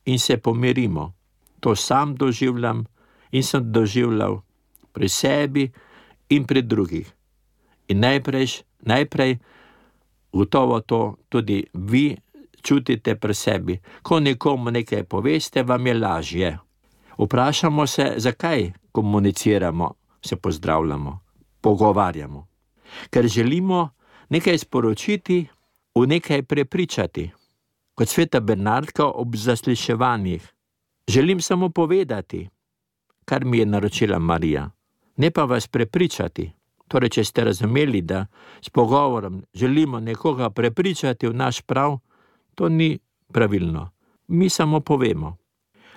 in 0.06 0.20
se 0.20 0.38
pomirimo. 0.38 1.14
To 1.60 1.76
sam 1.76 2.16
doživljam 2.16 2.86
in 3.32 3.44
sem 3.44 3.72
doživljal 3.72 4.42
pri 4.94 5.10
sebi 5.10 5.72
in 6.30 6.46
pri 6.48 6.62
drugih. 6.62 7.14
In 7.88 8.00
najprej, 8.00 8.48
najprej 8.80 9.38
gotovo 10.34 10.80
to 10.80 11.16
tudi 11.30 11.66
vi 11.74 12.18
čutite 12.62 13.16
pri 13.16 13.34
sebi. 13.34 13.80
Ko 14.02 14.20
nekomu 14.20 14.72
nekaj 14.72 15.04
poveste, 15.04 15.64
vam 15.64 15.88
je 15.88 15.94
lažje. 15.94 16.58
Vprašamo 17.18 17.88
se, 17.88 18.14
zakaj 18.18 18.72
komuniciramo, 18.92 19.94
se 20.22 20.36
pozdravljamo, 20.36 21.20
pogovarjamo. 21.62 22.51
Ker 23.10 23.28
želimo 23.28 23.90
nekaj 24.30 24.58
sporočiti, 24.58 25.48
v 25.96 26.08
nekaj 26.08 26.44
prepričati, 26.44 27.32
kot 27.96 28.08
sveta 28.08 28.40
Bernardka 28.40 29.06
ob 29.06 29.36
zasliševanjih. 29.36 30.54
Želim 31.08 31.42
samo 31.42 31.70
povedati, 31.70 32.50
kar 33.26 33.46
mi 33.46 33.58
je 33.58 33.66
naročila 33.66 34.20
Marija, 34.20 34.70
ne 35.18 35.32
pa 35.32 35.44
vas 35.44 35.68
prepričati. 35.68 36.52
Torej, 36.88 37.10
če 37.10 37.24
ste 37.24 37.44
razumeli, 37.44 38.02
da 38.02 38.26
s 38.62 38.70
pogovorom 38.70 39.44
želimo 39.54 40.00
nekoga 40.00 40.50
prepričati 40.50 41.28
v 41.28 41.34
naš 41.34 41.62
prav, 41.62 42.00
to 42.56 42.70
ni 42.70 43.00
pravilno. 43.34 43.90
Mi 44.28 44.50
samo 44.50 44.80
povemo. 44.80 45.38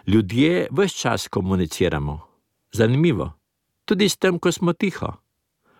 Ljudje 0.07 0.67
vse 0.71 0.97
čas 0.99 1.29
komuniciramo. 1.29 2.21
Zanimivo. 2.73 3.33
Tudi 3.85 4.09
s 4.09 4.17
tem, 4.17 4.39
ko 4.39 4.53
smo 4.53 4.73
tiho. 4.73 5.24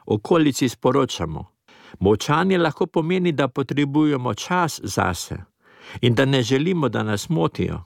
Okolici 0.07 0.69
sporočamo. 0.69 1.45
Močanje 2.01 2.59
lahko 2.59 2.87
pomeni, 2.87 3.33
da 3.33 3.49
potrebujemo 3.49 4.35
čas 4.35 4.81
zase 4.83 5.37
in 6.01 6.15
da 6.15 6.25
ne 6.25 6.43
želimo, 6.43 6.89
da 6.89 7.03
nas 7.03 7.29
motijo, 7.29 7.83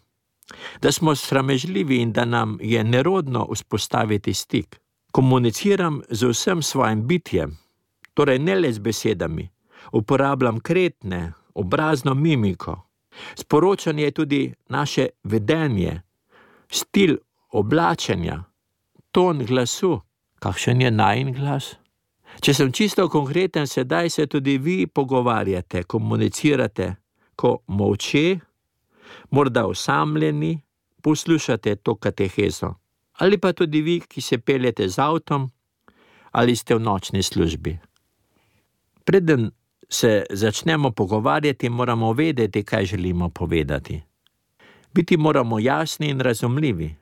da 0.83 0.93
smo 0.93 1.15
sramežljivi 1.15 1.97
in 1.97 2.13
da 2.13 2.25
nam 2.25 2.59
je 2.61 2.85
nerodno 2.85 3.49
vzpostaviti 3.53 4.35
stik. 4.35 4.81
Komuniciram 5.13 6.01
z 6.11 6.27
vsem 6.27 6.63
svojim 6.63 7.07
bitjem, 7.07 7.59
torej 8.15 8.39
ne 8.39 8.55
le 8.55 8.73
z 8.73 8.79
besedami, 8.79 9.49
uporabljam 9.93 10.61
kretne, 10.61 11.33
obrazno 11.55 12.15
mimiko. 12.15 12.83
Sporočanje 13.35 14.03
je 14.03 14.11
tudi 14.11 14.55
naše 14.69 15.09
vedenje, 15.25 16.03
stil 16.71 17.17
oblačenja, 17.51 18.45
ton 19.11 19.45
glasu, 19.47 20.01
kakšen 20.39 20.81
je 20.81 20.91
najn 20.91 21.33
glas. 21.33 21.75
Če 22.41 22.55
sem 22.55 22.71
čisto 22.73 23.09
konkreten, 23.11 23.67
sedaj 23.67 24.11
se 24.11 24.27
tudi 24.27 24.59
vi 24.59 24.87
pogovarjate, 24.87 25.83
komunicirate, 25.83 26.95
ko 27.37 27.59
molče, 27.67 28.39
morda 29.31 29.67
osamljeni, 29.67 30.59
poslušate 31.03 31.77
to 31.77 31.97
katehezo. 31.97 32.75
Ali 33.19 33.39
pa 33.39 33.53
tudi 33.53 33.83
vi, 33.83 34.01
ki 34.01 34.21
se 34.21 34.39
peljete 34.39 34.89
z 34.89 34.99
avtom 34.99 35.51
ali 36.33 36.57
ste 36.57 36.75
v 36.77 36.81
nočni 36.81 37.23
službi. 37.23 37.79
Preden 39.05 39.51
se 39.89 40.27
začnemo 40.31 40.91
pogovarjati, 40.91 41.69
moramo 41.69 42.13
vedeti, 42.13 42.63
kaj 42.63 42.85
želimo 42.85 43.29
povedati. 43.29 44.03
Biti 44.95 45.17
moramo 45.17 45.59
jasni 45.59 46.09
in 46.09 46.21
razumljivi. 46.21 46.95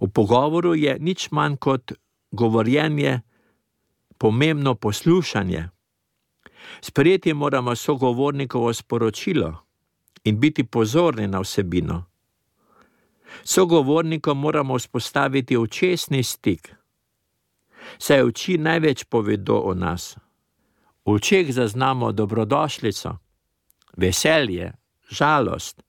V 0.00 0.08
pogovoru 0.08 0.74
je 0.74 0.96
nič 1.00 1.30
manj 1.30 1.56
kot 1.56 1.92
govorjenje, 2.30 3.20
pomembno 4.18 4.74
poslušanje. 4.74 5.68
Sprejeti 6.80 7.34
moramo 7.34 7.74
sogovornikovo 7.74 8.72
sporočilo 8.72 9.66
in 10.24 10.40
biti 10.40 10.64
pozorni 10.64 11.26
na 11.26 11.40
vsebino. 11.40 12.04
Sogovornikom 13.44 14.38
moramo 14.38 14.78
vzpostaviti 14.78 15.56
očesni 15.56 16.22
stik, 16.22 16.74
saj 17.98 18.22
oči 18.22 18.58
največ 18.58 19.04
povedo 19.04 19.58
o 19.58 19.74
nas. 19.74 20.16
V 21.04 21.12
očeh 21.12 21.52
zaznamo 21.52 22.12
dobrodošlico, 22.12 23.16
veselje, 23.96 24.72
žalost, 25.10 25.82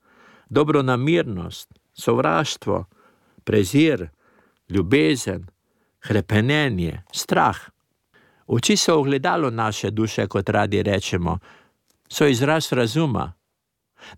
dobronamirnost, 0.49 1.73
sovraštvo, 1.93 2.85
prezir, 3.43 4.09
ljubezen, 4.69 5.47
krepenenje, 5.99 7.03
strah. 7.11 7.57
Oči 8.47 8.77
so 8.77 8.99
ogledalo 8.99 9.49
naše 9.49 9.91
duše, 9.91 10.27
kot 10.27 10.49
radi 10.49 10.83
rečemo, 10.83 11.38
so 12.10 12.25
izraz 12.25 12.71
razuma. 12.71 13.33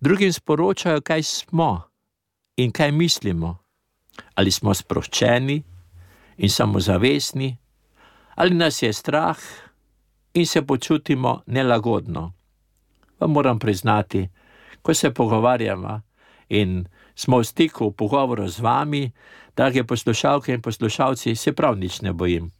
Drugim 0.01 0.33
sporočajo, 0.33 1.01
kaj 1.01 1.23
smo 1.23 1.81
in 2.57 2.71
kaj 2.71 2.91
mislimo. 2.91 3.57
Ali 4.35 4.51
smo 4.51 4.73
sproščeni 4.73 5.63
in 6.37 6.49
samozavestni, 6.49 7.57
ali 8.35 8.55
nas 8.55 8.81
je 8.81 8.93
strah 8.93 9.37
in 10.33 10.45
se 10.45 10.61
počutimo 10.61 11.41
nelagodno. 11.45 12.33
Pa 13.17 13.27
moram 13.27 13.59
priznati, 13.59 14.29
ko 14.81 14.93
se 14.93 15.13
pogovarjamo 15.13 16.01
in 16.49 16.85
smo 17.15 17.39
v 17.39 17.43
stiku, 17.43 17.89
v 17.89 17.95
pogovoru 17.95 18.47
z 18.47 18.59
vami, 18.59 19.11
drage 19.55 19.83
poslušalke 19.83 20.53
in 20.53 20.61
poslušalci, 20.61 21.35
se 21.35 21.53
prav 21.53 21.77
nič 21.77 22.01
ne 22.01 22.13
bojim 22.13 22.51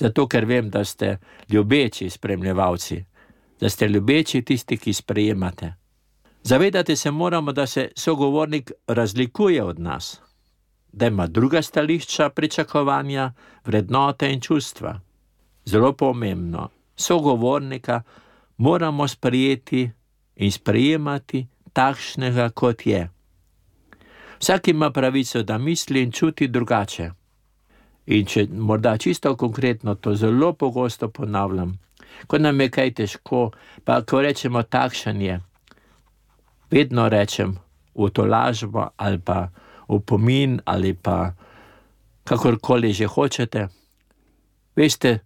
zato 0.00 0.26
ker 0.28 0.44
vem, 0.44 0.70
da 0.70 0.84
ste 0.84 1.18
ljubeči 1.48 2.10
spremljevalci, 2.10 3.04
da 3.60 3.68
ste 3.68 3.88
ljubeči 3.88 4.42
tisti, 4.42 4.76
ki 4.76 4.92
sprejemate. 4.92 5.74
Zavedati 6.42 6.96
se 6.96 7.10
moramo, 7.10 7.52
da 7.52 7.66
se 7.66 7.90
sogovornik 7.96 8.72
razlikuje 8.86 9.62
od 9.62 9.80
nas, 9.80 10.20
da 10.92 11.06
ima 11.06 11.26
druga 11.26 11.62
stališča, 11.62 12.30
pričakovanja, 12.30 13.32
vrednote 13.64 14.32
in 14.32 14.40
čustva. 14.40 15.00
Zelo 15.64 15.92
pomembno, 15.92 16.68
sogovornika 16.96 18.02
moramo 18.56 19.08
sprejeti 19.08 19.90
in 20.36 20.52
sprejemati 20.52 21.46
takšnega, 21.72 22.50
kot 22.50 22.86
je. 22.86 23.10
Vsak 24.40 24.68
ima 24.68 24.90
pravico, 24.90 25.42
da 25.42 25.58
misli 25.58 26.02
in 26.02 26.12
čuti 26.12 26.48
drugače. 26.48 27.10
In 28.10 28.26
če 28.26 28.46
morda 28.50 28.96
čisto 28.98 29.36
konkretno 29.38 29.94
to 29.94 30.14
zelo 30.18 30.52
pogosto 30.52 31.08
ponavljam, 31.08 31.76
ko 32.26 32.38
nam 32.38 32.60
je 32.60 32.70
kaj 32.70 32.94
težko, 32.98 33.50
pa 33.84 34.00
ko 34.02 34.22
rečemo 34.24 34.62
takšen 34.62 35.22
je, 35.22 35.40
vedno 36.70 37.08
rečem 37.08 37.54
v 37.94 38.10
to 38.10 38.26
lažbo 38.26 38.88
ali 38.96 39.18
pa 39.18 39.50
v 39.88 39.98
pomin 40.06 40.60
ali 40.64 40.94
pa 40.94 41.34
kakorkoli 42.24 42.92
že 42.92 43.06
hočete. 43.06 43.68
Veste, 44.76 45.18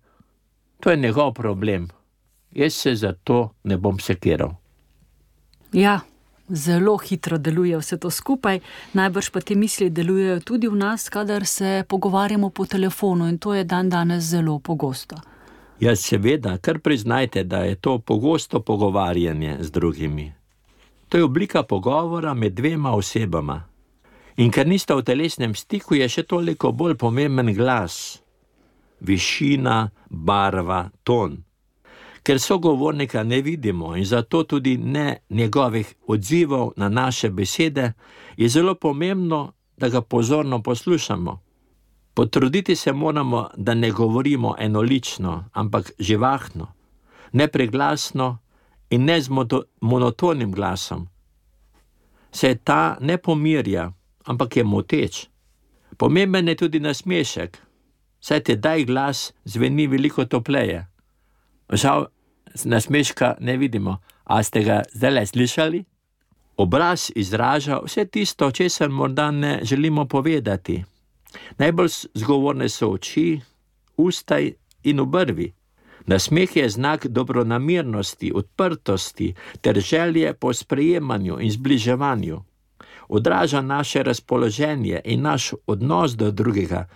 to 0.81 0.91
je 0.91 0.97
njegov 0.97 1.35
problem. 1.35 1.89
Jaz 2.53 2.75
se 2.75 2.95
za 2.97 3.13
to 3.25 3.51
ne 3.65 3.77
bom 3.77 3.99
sekiral. 4.01 4.55
Ja, 5.73 6.01
zelo 6.49 6.97
hitro 6.97 7.39
deluje 7.39 7.79
vse 7.79 7.99
to 7.99 8.11
skupaj, 8.11 8.61
najbrž 8.93 9.31
pa 9.31 9.41
te 9.41 9.55
misli 9.55 9.91
delujejo 9.91 10.41
tudi 10.41 10.69
v 10.69 10.77
nas, 10.77 11.09
kadar 11.09 11.47
se 11.47 11.85
pogovarjamo 11.89 12.51
po 12.51 12.67
telefonu 12.67 13.29
in 13.29 13.39
to 13.39 13.55
je 13.55 13.65
dan 13.65 13.89
danes 13.89 14.25
zelo 14.25 14.59
pogosto. 14.59 15.17
Ja, 15.81 15.97
seveda, 15.97 16.59
kar 16.59 16.79
priznajte, 16.79 17.45
da 17.45 17.59
je 17.59 17.75
to 17.75 17.99
pogosto 17.99 18.61
pogovarjanje 18.61 19.57
z 19.61 19.71
drugimi. 19.71 20.33
To 21.09 21.17
je 21.19 21.25
oblika 21.25 21.63
pogovora 21.63 22.35
med 22.35 22.53
dvema 22.53 22.95
osebama. 22.95 23.63
In 24.37 24.51
ker 24.51 24.67
nista 24.67 24.95
v 24.95 25.03
telesnem 25.03 25.55
stiku, 25.55 25.95
je 25.95 26.09
še 26.09 26.23
toliko 26.23 26.73
bolj 26.73 26.97
pomemben 26.99 27.55
glas, 27.55 28.23
višina, 29.01 29.91
barva, 30.11 30.91
ton 31.05 31.43
ker 32.25 32.41
sogovornika 32.41 33.23
ne 33.23 33.43
vidimo 33.43 33.97
in 33.97 34.05
zato 34.05 34.43
tudi 34.45 34.77
ne 34.77 35.17
njegovih 35.31 35.95
odzivov 36.07 36.73
na 36.77 36.89
naše 36.89 37.31
besede, 37.31 37.93
je 38.37 38.49
zelo 38.49 38.75
pomembno, 38.75 39.53
da 39.77 39.89
ga 39.89 40.01
pozorno 40.01 40.63
poslušamo. 40.63 41.41
Potruditi 42.15 42.77
se 42.77 42.93
moramo, 42.93 43.49
da 43.57 43.75
ne 43.75 43.91
govorimo 43.91 44.55
enolično, 44.59 45.45
ampak 45.53 45.93
živahno, 45.99 46.67
nepreglasno 47.33 48.39
in 48.91 49.05
ne 49.05 49.21
z 49.21 49.29
monotonim 49.81 50.53
glasom. 50.53 51.09
Se 52.33 52.55
ta 52.55 52.97
ne 53.01 53.19
pomirja, 53.19 53.93
ampak 54.25 54.57
je 54.57 54.65
moteč. 54.65 55.27
Pomemben 55.97 56.49
je 56.49 56.55
tudi 56.55 56.81
nasmešek, 56.81 57.59
saj 58.21 58.41
te 58.41 58.57
daj 58.57 58.85
glas 58.85 59.33
zveni 59.45 59.87
veliko 59.87 60.25
topleje. 60.25 60.94
Žal, 61.73 62.07
nasmeška 62.65 63.35
ne 63.41 63.57
vidimo, 63.57 63.99
a 64.25 64.43
ste 64.43 64.63
ga 64.65 64.83
zdaj 64.93 65.11
le 65.11 65.27
slišali? 65.27 65.85
Obraz 66.57 67.11
izraža 67.17 67.81
vse 67.85 68.05
tisto, 68.05 68.51
česar 68.51 68.89
morda 68.89 69.31
ne 69.31 69.61
želimo 69.63 70.05
povedati. 70.07 70.85
Najbolj 71.59 71.89
zgovorne 72.15 72.69
so 72.69 72.91
oči, 72.91 73.41
usta 73.97 74.39
in 74.83 75.01
obrvi. 75.01 75.53
Nasmeh 76.07 76.57
je 76.57 76.69
znak 76.69 77.07
dobronamirnosti, 77.07 78.33
odprtosti 78.35 79.35
ter 79.61 79.81
želje 79.81 80.35
po 80.35 80.53
sprejemanju 80.53 81.39
in 81.41 81.51
zbliževanju. 81.51 82.43
Odraža 83.09 83.61
naše 83.61 84.03
razpoloženje 84.03 85.01
in 85.05 85.23
naš 85.23 85.53
odnos 85.67 86.13
do 86.17 86.31
drugega, 86.31 86.89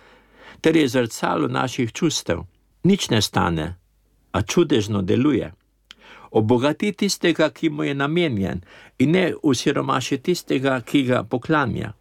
ter 0.61 0.75
je 0.75 0.87
zrcalo 0.87 1.47
naših 1.47 1.91
čustev. 1.93 2.39
Nič 2.83 3.09
ne 3.09 3.21
stane, 3.21 3.75
a 4.31 4.41
čudežno 4.41 5.01
deluje. 5.01 5.53
Obogati 6.31 6.91
tistega, 6.91 7.49
ki 7.49 7.69
mu 7.69 7.83
je 7.83 7.93
namenjen, 7.93 8.61
in 8.99 9.11
ne 9.11 9.33
usiromaši 9.43 10.17
tistega, 10.17 10.81
ki 10.81 11.03
ga 11.03 11.23
poklanja. 11.23 11.93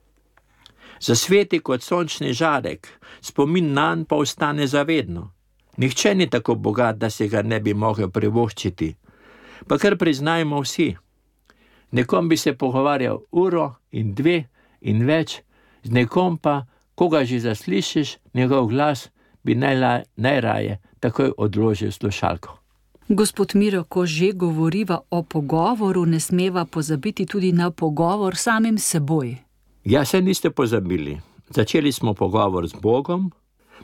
Zasveti 1.01 1.61
kot 1.61 1.83
sončni 1.83 2.33
žarek, 2.33 2.89
spomin 3.21 3.73
na 3.73 3.95
njega 3.95 4.05
pa 4.09 4.17
ostane 4.17 4.67
zavedno. 4.67 5.33
Nihče 5.77 6.15
ni 6.15 6.31
tako 6.31 6.55
bogat, 6.55 6.97
da 6.97 7.11
se 7.11 7.29
ga 7.29 7.43
ne 7.43 7.61
bi 7.61 7.75
mogel 7.75 8.11
privoščiti. 8.11 8.97
Pa 9.69 9.79
kar 9.79 9.97
priznajmo 9.97 10.61
vsi. 10.61 10.97
Nekom 11.91 12.29
bi 12.29 12.37
se 12.37 12.53
pogovarjal 12.53 13.21
uro 13.31 13.75
in 13.91 14.15
dve 14.15 14.45
in 14.81 15.07
več, 15.07 15.41
z 15.83 15.91
nekom 15.91 16.37
pa, 16.39 16.67
ko 16.95 17.09
ga 17.09 17.25
že 17.25 17.41
zaslišiš, 17.41 18.17
njegov 18.35 18.67
glas 18.69 19.09
bi 19.43 19.55
najla, 19.55 20.03
najraje 20.17 20.79
takoj 21.01 21.33
odložil 21.39 21.93
slušalko. 21.93 22.59
Gospod 23.09 23.55
Miro, 23.55 23.85
ko 23.85 24.07
že 24.07 24.33
govoriva 24.33 25.01
o 25.11 25.23
pogovoru, 25.23 26.05
ne 26.07 26.21
smeva 26.21 26.65
pozabiti 26.65 27.27
tudi 27.27 27.53
na 27.53 27.71
pogovor 27.71 28.37
samim 28.37 28.79
seboj. 28.79 29.37
Ja, 29.85 30.05
se 30.05 30.21
niste 30.21 30.51
pozabili. 30.51 31.21
Začeli 31.51 31.93
smo 31.93 32.15
pogovor 32.15 32.69
z 32.69 32.75
Bogom, 32.83 33.33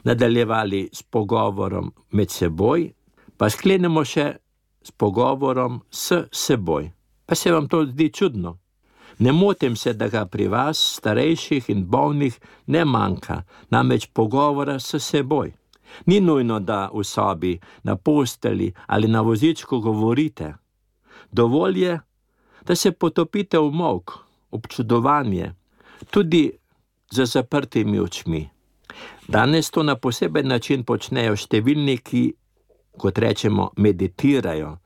nadaljevali 0.03 0.89
s 0.93 1.03
pogovorom 1.03 1.93
med 2.11 2.29
seboj, 2.29 2.91
pa 3.37 3.49
sklenemo 3.49 4.05
še 4.05 4.35
s 4.83 4.91
pogovorom 4.91 5.81
s 5.89 6.13
seboj. 6.31 6.91
Pa 7.25 7.35
se 7.35 7.51
vam 7.51 7.67
to 7.67 7.85
zdi 7.85 8.11
čudno? 8.13 8.57
Ne 9.19 9.31
motim 9.31 9.75
se, 9.75 9.93
da 9.93 10.07
ga 10.07 10.25
pri 10.25 10.47
vas, 10.47 10.77
starejših 10.97 11.69
in 11.69 11.85
bolnih, 11.85 12.39
ne 12.67 12.85
manjka, 12.85 13.43
namreč 13.69 14.09
pogovora 14.13 14.79
s 14.79 14.99
seboj. 14.99 15.53
Ni 16.05 16.19
nujno, 16.21 16.59
da 16.59 16.89
v 16.93 17.03
sobi, 17.03 17.59
na 17.83 17.95
posteli 17.95 18.73
ali 18.87 19.07
na 19.07 19.21
vozičku 19.21 19.79
govorite. 19.79 20.53
Dovolj 21.31 21.83
je, 21.83 21.99
da 22.65 22.75
se 22.75 22.91
potopite 22.91 23.59
v 23.59 23.71
mok, 23.71 24.11
občudovanje, 24.51 25.53
tudi 26.11 26.51
za 27.11 27.25
zaprtimi 27.25 27.99
očmi. 27.99 28.49
Danes 29.27 29.69
to 29.69 29.83
na 29.83 29.95
poseben 29.95 30.47
način 30.47 30.83
počnejo 30.83 31.35
številni, 31.35 31.97
ki, 31.97 32.23
kot 32.97 33.17
rečemo, 33.17 33.69
meditirajo, 33.77 34.77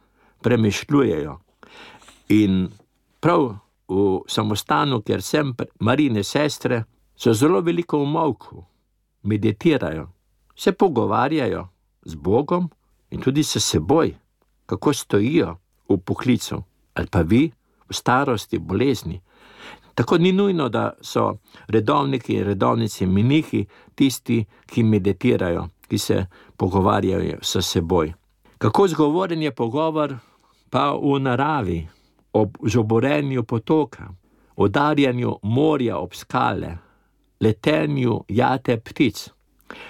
premišljujejo. 0.41 1.39
In 2.29 2.69
prav 3.19 3.68
v 3.89 4.21
samostanu, 4.27 5.01
kjer 5.01 5.21
sem 5.21 5.53
marine 5.79 6.23
sestre, 6.23 6.83
so 7.15 7.33
zelo 7.33 7.61
veliko 7.61 7.99
v 8.03 8.05
molku, 8.07 8.63
meditirajo, 9.23 10.07
se 10.55 10.71
pogovarjajo 10.71 11.67
z 12.05 12.15
Bogom 12.15 12.69
in 13.09 13.21
tudi 13.21 13.43
s 13.43 13.59
seboj, 13.59 14.13
kako 14.65 14.93
stojijo 14.93 15.57
v 15.89 15.97
poklicu, 15.97 16.63
ali 16.93 17.07
pa 17.07 17.21
vi 17.21 17.51
v 17.89 17.93
starosti, 17.93 18.59
bolezni. 18.59 19.21
Tako 19.95 20.17
ni 20.17 20.31
nujno, 20.31 20.69
da 20.69 20.93
so 21.01 21.37
redovniki 21.67 22.43
redovnici 22.43 23.05
minihi 23.05 23.65
tisti, 23.95 24.45
ki 24.65 24.83
meditirajo, 24.83 25.67
ki 25.87 25.97
se 25.97 26.25
pogovarjajo 26.57 27.39
s 27.41 27.65
seboj. 27.65 28.13
Kako 28.57 28.87
zgovoren 28.87 29.41
je 29.41 29.51
pogovor 29.51 30.15
pa 30.69 30.93
v 30.93 31.19
naravi, 31.19 31.87
ob 32.33 32.57
žoborenju 32.65 33.43
potoka, 33.43 34.09
odarjanju 34.55 35.39
morja 35.43 35.97
ob 35.97 36.13
skale, 36.13 36.77
letenju 37.39 38.23
jate 38.27 38.77
ptic. 38.77 39.29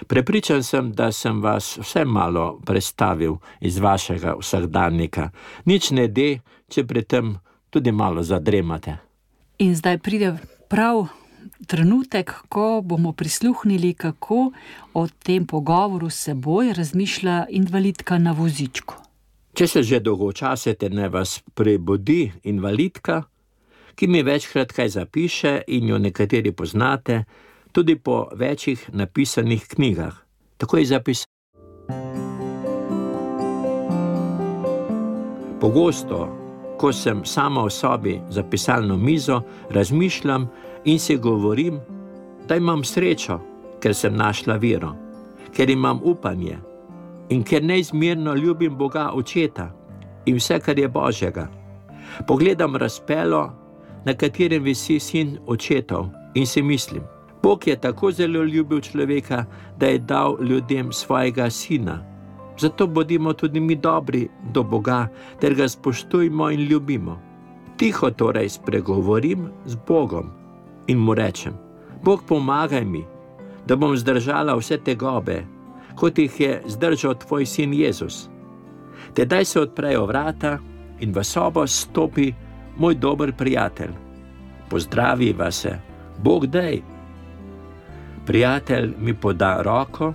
Prepričan 0.08 0.64
sem, 0.64 0.92
da 0.92 1.12
sem 1.12 1.42
vas 1.42 1.78
vse 1.78 2.06
malo 2.06 2.60
predstavil 2.66 3.38
iz 3.62 3.80
vašega 3.80 4.36
vsakdanjika. 4.40 5.30
Nič 5.66 5.92
ne 5.92 6.08
de, 6.08 6.40
če 6.68 6.84
pri 6.84 7.04
tem 7.04 7.38
tudi 7.70 7.92
malo 7.92 8.24
zadremate. 8.24 8.98
In 9.60 9.76
zdaj 9.76 9.98
pride 10.04 10.34
prav 10.70 11.08
trenutek, 11.68 12.34
ko 12.50 12.82
bomo 12.84 13.14
prisluhnili, 13.14 13.94
kako 13.94 14.52
o 14.94 15.08
tem 15.08 15.48
pogovoru 15.48 16.10
s 16.10 16.28
seboj 16.28 16.74
razmišlja 16.74 17.46
invalidka 17.50 18.18
na 18.18 18.32
vozičku. 18.32 19.09
Če 19.60 19.68
se 19.68 19.82
že 19.84 19.98
dolgočasite, 20.00 20.88
ne 20.88 21.10
vas 21.12 21.42
prebudi 21.52 22.32
invalidka, 22.48 23.26
ki 24.00 24.08
mi 24.08 24.22
večkrat 24.24 24.72
kaj 24.72 24.94
zapiše 24.94 25.52
in 25.68 25.90
jo 25.92 25.98
nekateri 26.00 26.54
poznate, 26.56 27.26
tudi 27.76 27.98
po 28.00 28.30
večjih 28.32 28.86
napisanih 28.96 29.68
knjigah. 29.68 30.16
Tako 30.58 30.78
je 30.78 30.86
zapisano. 30.86 31.36
Pogosto 35.60 36.40
ko 36.80 36.94
sem 36.96 37.26
sama 37.28 37.68
v 37.68 37.70
sobi 37.70 38.16
za 38.32 38.44
pisalno 38.48 38.96
mizo, 38.98 39.42
razmišljam 39.70 40.48
in 40.86 41.00
si 41.00 41.18
govorim, 41.18 41.84
da 42.48 42.56
imam 42.56 42.84
srečo, 42.84 43.42
ker 43.84 43.92
sem 43.92 44.16
našla 44.16 44.56
vero, 44.56 44.96
ker 45.52 45.70
imam 45.70 46.00
upanje 46.04 46.69
in 47.30 47.44
ker 47.44 47.64
neizmerno 47.64 48.34
ljubim 48.36 48.78
Boga 48.78 49.12
očeta 49.14 49.72
in 50.26 50.36
vse, 50.36 50.60
kar 50.60 50.80
je 50.80 50.88
Božjega. 50.88 51.48
Pogledam 52.28 52.76
razpelo, 52.76 53.52
na 54.06 54.14
katerem 54.14 54.64
visi 54.64 55.00
sin 55.00 55.38
očetov 55.48 56.10
in 56.34 56.48
si 56.48 56.62
mislim, 56.62 57.04
Bog 57.44 57.68
je 57.68 57.76
tako 57.82 58.12
zelo 58.12 58.44
ljubil 58.44 58.82
človeka, 58.82 59.46
da 59.78 59.86
je 59.86 59.98
dal 59.98 60.38
ljudem 60.42 60.92
svojega 60.92 61.50
sina. 61.50 62.06
Zato 62.60 62.88
bodimo 62.88 63.34
tudi 63.34 63.60
mi 63.60 63.76
dobri 63.76 64.28
do 64.54 64.64
Boga, 64.64 65.08
ter 65.40 65.56
ga 65.56 65.68
spoštujmo 65.68 66.50
in 66.52 66.60
ljubimo. 66.60 67.20
Tiho 67.78 68.10
torej 68.12 68.50
spregovorim 68.50 69.48
z 69.66 69.78
Bogom 69.88 70.30
in 70.88 70.98
mu 70.98 71.14
rečem: 71.14 71.54
Bog, 72.04 72.24
pomagaj 72.28 72.86
mi, 72.86 73.06
da 73.68 73.76
bom 73.76 73.98
zdržala 73.98 74.56
vse 74.56 74.78
te 74.78 74.96
gobe, 74.96 75.46
kot 76.00 76.18
jih 76.18 76.40
je 76.40 76.62
zdržal 76.66 77.18
tvoj 77.20 77.46
sin 77.46 77.74
Jezus. 77.74 78.30
Tedaj 79.14 79.46
se 79.46 79.60
odprejo 79.60 80.06
vrata 80.06 80.58
in 81.00 81.12
v 81.12 81.24
sobo 81.24 81.68
stopi 81.68 82.32
moj 82.78 82.96
dober 82.96 83.34
prijatelj. 83.36 83.92
Pozdravi 84.70 85.34
vas, 85.34 85.66
Bog 86.24 86.48
dej. 86.48 86.82
Prijatelj 88.26 88.94
mi 89.00 89.14
poda 89.14 89.62
roko 89.62 90.14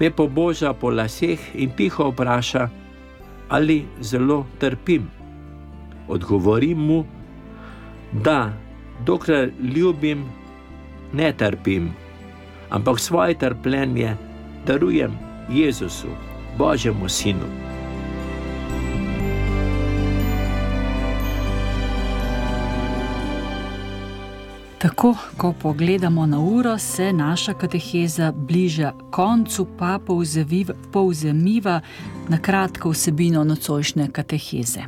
me 0.00 0.10
poboža 0.10 0.72
po 0.72 0.90
laseh 0.90 1.40
in 1.54 1.70
tiho 1.76 2.10
vpraša, 2.10 2.68
ali 3.48 3.84
zelo 4.00 4.46
trpim. 4.58 5.08
Odgovorim 6.08 6.78
mu, 6.78 7.04
da 8.12 8.52
dokler 9.06 9.52
ljubim, 9.76 10.24
ne 11.12 11.32
trpim, 11.32 11.90
ampak 12.70 12.98
svoje 13.00 13.38
trpljenje 13.38 14.16
darujem 14.66 15.18
Jezusu, 15.48 16.08
Božjemu 16.58 17.08
Sinu. 17.08 17.46
Tako, 24.80 25.16
ko 25.36 25.52
pogledamo 25.52 26.26
na 26.26 26.38
uro, 26.40 26.78
se 26.78 27.12
naša 27.12 27.54
kateheza 27.54 28.32
bliža 28.32 28.92
koncu, 29.10 29.66
pa 29.78 29.98
povzemiva 30.92 31.80
na 32.28 32.38
kratko 32.38 32.90
vsebino 32.90 33.44
nocojšnje 33.44 34.08
kateheze. 34.12 34.80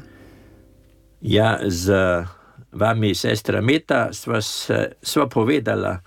Ja, 1.20 1.58
z 1.66 1.92
vami, 2.72 3.14
sestra 3.14 3.60
Meta, 3.60 4.12
sva, 4.12 4.40
se, 4.40 4.92
sva 5.02 5.28
povedala, 5.28 5.98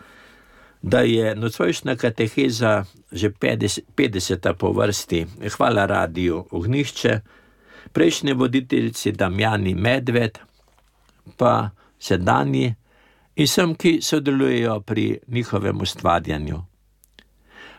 da 0.85 0.99
je 0.99 1.35
nocojšnja 1.35 1.95
kateheza 1.95 2.85
že 3.11 3.29
50. 3.29 3.79
50 3.95 4.53
po 4.53 4.71
vrsti. 4.71 5.25
Hvala 5.57 5.85
radiju 5.85 6.45
Ognišče. 6.51 7.19
prejšnji 7.91 8.33
voditeljci 8.33 9.11
Damjani 9.11 9.75
Medved, 9.75 10.37
pa 11.37 11.69
sedanji 11.99 12.73
in 13.35 13.45
vsem, 13.45 13.75
ki 13.75 14.01
sodelujejo 14.01 14.79
pri 14.81 15.19
njihovem 15.27 15.81
ustvarjanju. 15.81 16.63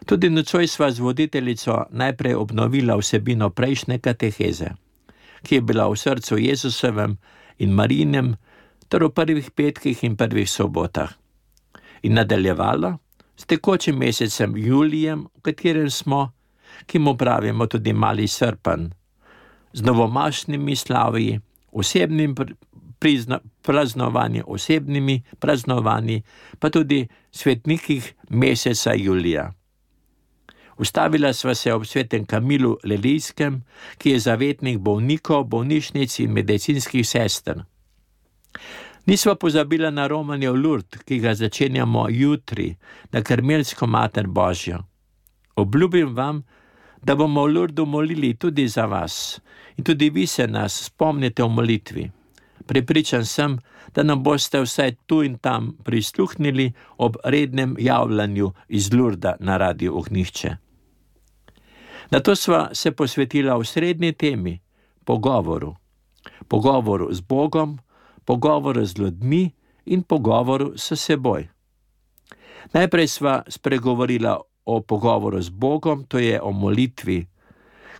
Tudi 0.07 0.31
nocoj 0.31 0.67
sva 0.67 0.91
z 0.91 1.01
voditeljico 1.01 1.85
najprej 1.91 2.35
obnovila 2.35 2.97
vsebino 2.97 3.51
prejšnje 3.51 3.99
kateheze, 3.99 4.71
ki 5.43 5.55
je 5.55 5.61
bila 5.61 5.89
v 5.89 5.97
srcu 5.97 6.39
Jezusovem 6.39 7.19
in 7.59 7.75
Marinem, 7.75 8.37
ter 8.89 9.05
v 9.05 9.11
prvih 9.11 9.51
petkih 9.51 10.05
in 10.05 10.17
prvih 10.17 10.51
sobotah. 10.51 11.26
In 12.03 12.15
nadaljevala 12.15 12.99
s 13.37 13.47
tekočim 13.47 13.99
mesecem 13.99 14.57
Julijem, 14.57 15.27
v 15.37 15.41
katerem 15.43 15.91
smo, 15.91 16.33
ki 16.87 16.99
mu 16.99 17.17
pravimo 17.17 17.67
tudi 17.67 17.93
mali 17.93 18.29
srpen, 18.29 18.91
z 19.73 19.83
novomašnimi 19.83 20.77
slavi, 20.77 21.41
osebnim 21.73 22.35
prizna, 22.99 23.41
praznovanjem, 23.63 24.45
osebnimi 24.47 25.23
praznovanji, 25.39 26.23
pa 26.59 26.71
tudi 26.71 27.07
svetnikih 27.31 28.15
meseca 28.29 28.95
Julija. 28.95 29.53
Ustavila 30.79 31.33
sva 31.33 31.55
se 31.55 31.73
ob 31.73 31.85
svetem 31.85 32.27
Kamilu 32.27 32.77
Lelijskem, 32.85 33.63
ki 33.99 34.11
je 34.11 34.19
zavetnik 34.21 34.79
bolnikov, 34.79 35.45
bolnišnic 35.45 36.19
in 36.21 36.33
medicinskih 36.33 37.09
sester. 37.09 37.65
Nisva 39.07 39.35
pozabila 39.35 39.91
na 39.91 40.09
romanje 40.11 40.51
v 40.51 40.59
Lurd, 40.59 40.99
ki 41.07 41.21
ga 41.23 41.35
začenjamo 41.35 42.09
jutri, 42.11 42.75
na 43.13 43.23
Krmelsko 43.23 43.87
mater 43.87 44.27
Božjo. 44.27 44.83
Obljubim 45.57 46.15
vam, 46.15 46.43
da 47.03 47.15
bomo 47.15 47.45
v 47.47 47.53
Lurdu 47.55 47.87
molili 47.87 48.35
tudi 48.35 48.67
za 48.69 48.87
vas 48.87 49.41
in 49.77 49.85
tudi 49.85 50.11
vi 50.11 50.27
se 50.27 50.47
nas 50.47 50.91
spomnite 50.91 51.43
v 51.43 51.49
molitvi. 51.49 52.11
Pripričan 52.67 53.25
sem, 53.25 53.59
da 53.95 54.03
nam 54.03 54.23
boste 54.23 54.61
vsaj 54.61 54.97
tu 55.07 55.23
in 55.23 55.39
tam 55.39 55.77
prisluhnili 55.85 56.73
ob 56.99 57.17
rednem 57.25 57.77
javljanju 57.79 58.53
iz 58.69 58.93
Lurda 58.93 59.37
na 59.41 59.57
radio 59.57 59.95
Ognišče. 59.95 60.57
Na 62.11 62.21
to 62.21 62.37
sva 62.37 62.75
se 62.75 62.91
posvetila 62.91 63.57
v 63.57 63.65
srednji 63.65 64.13
temi, 64.13 64.61
pogovoru. 65.05 65.77
Pogovoru 66.49 67.13
z 67.15 67.21
Bogom, 67.21 67.79
pogovoru 68.27 68.85
z 68.85 68.99
ljudmi 68.99 69.51
in 69.87 70.03
pogovoru 70.03 70.73
s 70.77 70.99
seboj. 70.99 71.49
Najprej 72.75 73.09
sva 73.09 73.43
spregovorila 73.49 74.41
o 74.67 74.81
pogovoru 74.81 75.43
z 75.43 75.51
Bogom, 75.51 76.05
to 76.05 76.19
je 76.19 76.41
o 76.43 76.51
molitvi. 76.53 77.27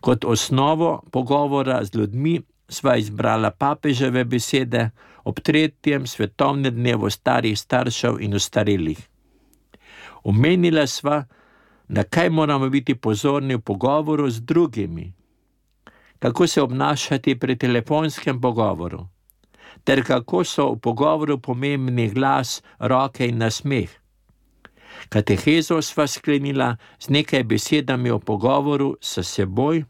Kot 0.01 0.25
osnovo 0.25 1.03
pogovora 1.11 1.85
z 1.85 1.95
ljudmi 1.95 2.41
sva 2.69 2.97
izbrala 2.97 3.51
papeževe 3.51 4.25
besede 4.25 4.91
ob 5.25 5.41
tretjem 5.41 6.07
svetovnem 6.07 6.75
dnevu 6.75 7.11
starih 7.11 7.59
staršev 7.59 8.19
in 8.21 8.35
ostarelih. 8.35 8.99
Omenila 10.25 10.87
sva, 10.87 11.25
na 11.89 12.03
kaj 12.03 12.31
moramo 12.31 12.69
biti 12.69 12.95
pozorni 12.95 13.55
v 13.55 13.63
pogovoru 13.63 14.31
z 14.31 14.41
drugimi, 14.41 15.13
kako 16.19 16.47
se 16.47 16.63
obnašati 16.63 17.39
pri 17.39 17.57
telefonskem 17.57 18.41
pogovoru, 18.41 19.07
ter 19.85 20.05
kako 20.05 20.45
so 20.45 20.73
v 20.73 20.81
pogovoru 20.81 21.39
pomembni 21.39 22.09
glas, 22.11 22.63
roke 22.79 23.27
in 23.27 23.39
nasmeh. 23.39 23.91
Katehezo 25.09 25.83
sva 25.83 26.07
sklenila 26.07 26.77
z 26.99 27.11
nekaj 27.11 27.45
besedami 27.45 28.11
o 28.11 28.19
pogovoru 28.19 28.97
s 29.01 29.23
seboj, 29.23 29.85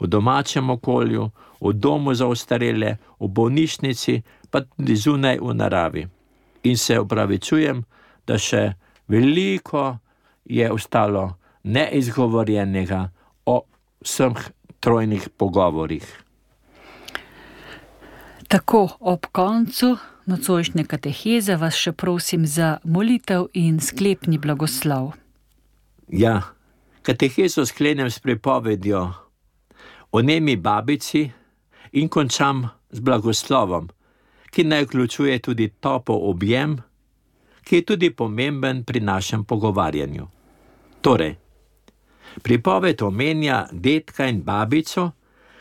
v 0.00 0.06
domačem 0.06 0.70
okolju, 0.70 1.30
v 1.60 1.72
domu 1.72 2.14
za 2.14 2.26
ostarele, 2.26 2.96
v 3.20 3.26
bolnišnici, 3.28 4.22
pa 4.50 4.62
tudi 4.62 4.96
zunaj 4.96 5.38
v 5.42 5.54
naravi. 5.54 6.02
In 6.64 6.76
se 6.76 6.98
upravičujem, 6.98 7.82
da 8.26 8.38
še 8.38 8.74
veliko 9.08 9.98
je 10.44 10.70
ostalo 10.72 11.38
neizgovorjenega 11.64 13.08
o 13.46 13.62
vseh 14.04 14.50
trojnih 14.80 15.28
pogovorih. 15.36 16.27
Tako 18.48 18.88
ob 19.00 19.26
koncu 19.32 19.96
nocojšnje 20.26 20.84
kateheze 20.88 21.56
vas 21.60 21.76
še 21.76 21.92
prosim 21.92 22.46
za 22.46 22.78
molitev 22.84 23.50
in 23.52 23.76
sklepni 23.80 24.38
blagoslov. 24.40 25.10
Ja, 26.08 26.54
katehezo 27.04 27.66
sklenem 27.68 28.08
s 28.08 28.22
pripovedjo 28.24 29.02
o 30.12 30.22
nemi 30.24 30.56
babici 30.56 31.26
in 31.92 32.08
končam 32.08 32.64
z 32.88 33.04
blagoslovom, 33.04 33.90
ki 34.50 34.64
naj 34.64 34.88
vključuje 34.88 35.38
tudi 35.44 35.68
topo 35.68 36.16
objem, 36.30 36.78
ki 37.64 37.76
je 37.76 37.84
tudi 37.84 38.10
pomemben 38.16 38.80
pri 38.84 39.04
našem 39.04 39.44
pogovarjanju. 39.44 40.24
Torej, 41.04 41.36
pripoved 42.42 43.02
omenja 43.02 43.66
detka 43.72 44.24
in 44.24 44.40
babico, 44.42 45.10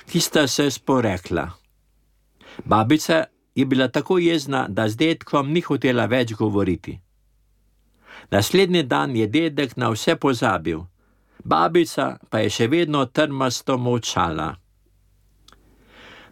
ki 0.07 0.19
sta 0.23 0.47
se 0.47 0.71
sporekla. 0.71 1.49
Babica 2.65 3.23
je 3.55 3.65
bila 3.65 3.87
tako 3.87 4.17
jezna, 4.17 4.67
da 4.69 4.89
z 4.89 4.95
detkom 4.95 5.51
ni 5.51 5.61
hotela 5.61 6.05
več 6.05 6.33
govoriti. 6.33 6.99
Naslednji 8.31 8.83
dan 8.83 9.15
je 9.15 9.27
dedek 9.27 9.77
na 9.77 9.89
vse 9.89 10.15
pozabil, 10.15 10.81
babica 11.43 12.17
pa 12.29 12.39
je 12.39 12.49
še 12.49 12.67
vedno 12.67 13.05
trmasto 13.05 13.77
molčala. 13.77 14.55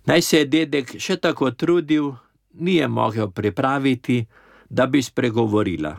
Naj 0.06 0.22
se 0.22 0.44
je 0.44 0.46
dedek 0.46 0.98
še 1.02 1.18
tako 1.18 1.52
trudil, 1.52 2.12
ni 2.54 2.76
je 2.76 2.88
mogel 2.88 3.32
pripraviti, 3.32 4.26
da 4.70 4.86
bi 4.86 5.02
spregovorila. 5.02 5.96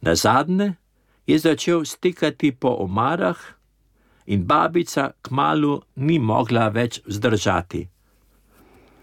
Na 0.00 0.14
zadnje 0.14 0.74
je 1.26 1.38
začel 1.38 1.84
stikati 1.84 2.52
po 2.52 2.76
omarah, 2.84 3.38
in 4.26 4.46
babica 4.46 5.10
kmalo 5.22 5.82
ni 5.96 6.18
mogla 6.18 6.68
več 6.68 7.00
vzdržati. 7.06 7.95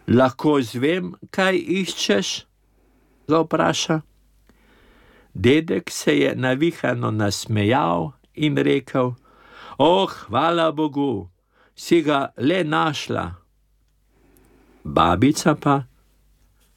Lahko 0.07 0.59
zvem, 0.61 1.13
kaj 1.31 1.55
iščeš? 1.57 2.29
ga 3.27 3.39
vpraša. 3.39 4.01
Dedek 5.33 5.91
se 5.91 6.19
je 6.19 6.35
navihano 6.35 7.11
nasmejal 7.11 8.11
in 8.33 8.57
rekel: 8.57 9.15
Oh, 9.77 10.09
hvala 10.09 10.71
Bogu, 10.71 11.29
si 11.75 12.01
ga 12.01 12.33
le 12.37 12.63
našla. 12.63 13.35
Babica 14.83 15.55
pa, 15.55 15.83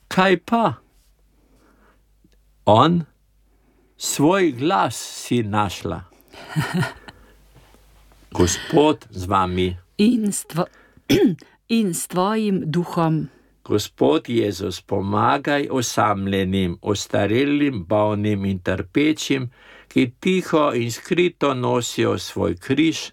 kaj 0.08 0.36
pa? 0.46 0.74
On, 2.66 3.04
svoj 3.96 4.52
glas 4.52 4.96
si 4.96 5.42
našla. 5.42 6.00
Gospod 8.38 9.06
z 9.10 9.26
vami. 9.26 9.76
In 9.98 10.32
s, 10.32 10.46
tvo 10.46 10.64
in 11.68 11.94
s 11.94 12.06
tvojim 12.08 12.62
duhom. 12.66 13.28
Gospod 13.64 14.28
Jezus, 14.28 14.80
pomagaj 14.80 15.68
osamljenim, 15.70 16.78
ostarelim, 16.82 17.84
bolnim 17.84 18.44
in 18.44 18.58
trpečim, 18.58 19.50
ki 19.88 20.12
tiho 20.20 20.72
in 20.74 20.92
skrito 20.92 21.54
nosijo 21.54 22.18
svoj 22.18 22.56
križ, 22.56 23.10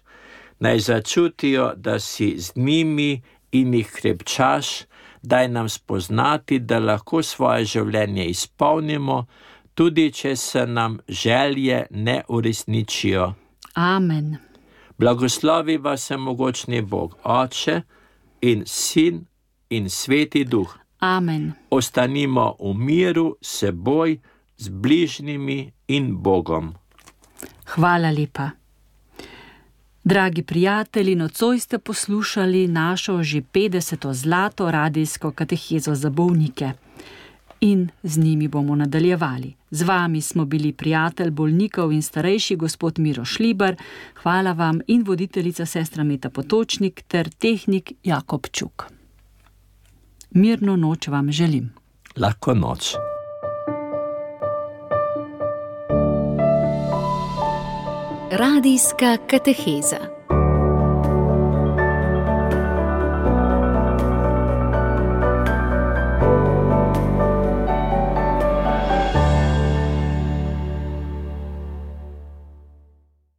naj 0.58 0.78
začutijo, 0.78 1.72
da 1.76 1.98
si 1.98 2.34
z 2.38 2.52
njimi 2.56 3.22
in 3.52 3.74
jih 3.74 3.90
krepčaš, 3.90 4.68
daj 5.22 5.48
nam 5.48 5.68
spoznati, 5.68 6.58
da 6.58 6.78
lahko 6.78 7.22
svoje 7.22 7.64
življenje 7.64 8.26
izpolnimo, 8.26 9.26
tudi 9.74 10.12
če 10.12 10.36
se 10.36 10.66
nam 10.66 10.98
želje 11.08 11.86
ne 11.90 12.22
uresničijo. 12.28 13.34
Amen. 13.74 14.36
Blagoslovi 14.98 15.76
vas 15.76 16.10
je 16.10 16.16
mogočni 16.16 16.82
Bog, 16.82 17.18
Oče 17.24 17.82
in 18.44 18.62
Sin 18.66 19.24
in 19.68 19.88
Sveti 19.90 20.44
Duh. 20.44 20.68
Amen. 20.98 21.52
Ostanimo 21.70 22.56
v 22.60 22.74
miru 22.76 23.36
s 23.40 23.64
seboj, 23.64 24.20
z 24.56 24.68
bližnjimi 24.68 25.72
in 25.88 26.16
Bogom. 26.16 26.74
Hvala 27.74 28.10
lepa. 28.10 28.50
Dragi 30.04 30.42
prijatelji, 30.42 31.14
nocoj 31.14 31.58
ste 31.58 31.78
poslušali 31.78 32.68
našo 32.68 33.22
že 33.22 33.40
50. 33.40 34.12
zlato 34.12 34.70
radijsko 34.70 35.32
katehezo 35.32 35.94
za 35.94 36.10
bolnike. 36.10 36.72
In 37.64 37.88
z 38.02 38.18
njimi 38.18 38.48
bomo 38.48 38.74
nadaljevali. 38.74 39.54
Z 39.70 39.82
vami 39.82 40.20
smo 40.20 40.44
bili 40.44 40.72
prijatelj 40.72 41.30
bolnikov 41.30 41.92
in 41.92 42.02
starejši 42.02 42.56
gospod 42.56 42.98
Miro 42.98 43.24
Šlibar, 43.24 43.76
hvala 44.22 44.52
vam 44.52 44.80
in 44.86 45.04
voditeljica 45.06 45.66
sestra 45.66 46.04
Meta 46.04 46.30
Potočnik 46.30 47.02
ter 47.08 47.28
tehnik 47.28 47.92
Jakob 48.02 48.46
Čuk. 48.52 48.84
Mirno 50.30 50.76
noč 50.76 51.08
vam 51.08 51.32
želim. 51.32 51.72
Lahko 52.16 52.54
noč. 52.54 52.94
Radijska 58.30 59.16
kateheza. 59.30 60.23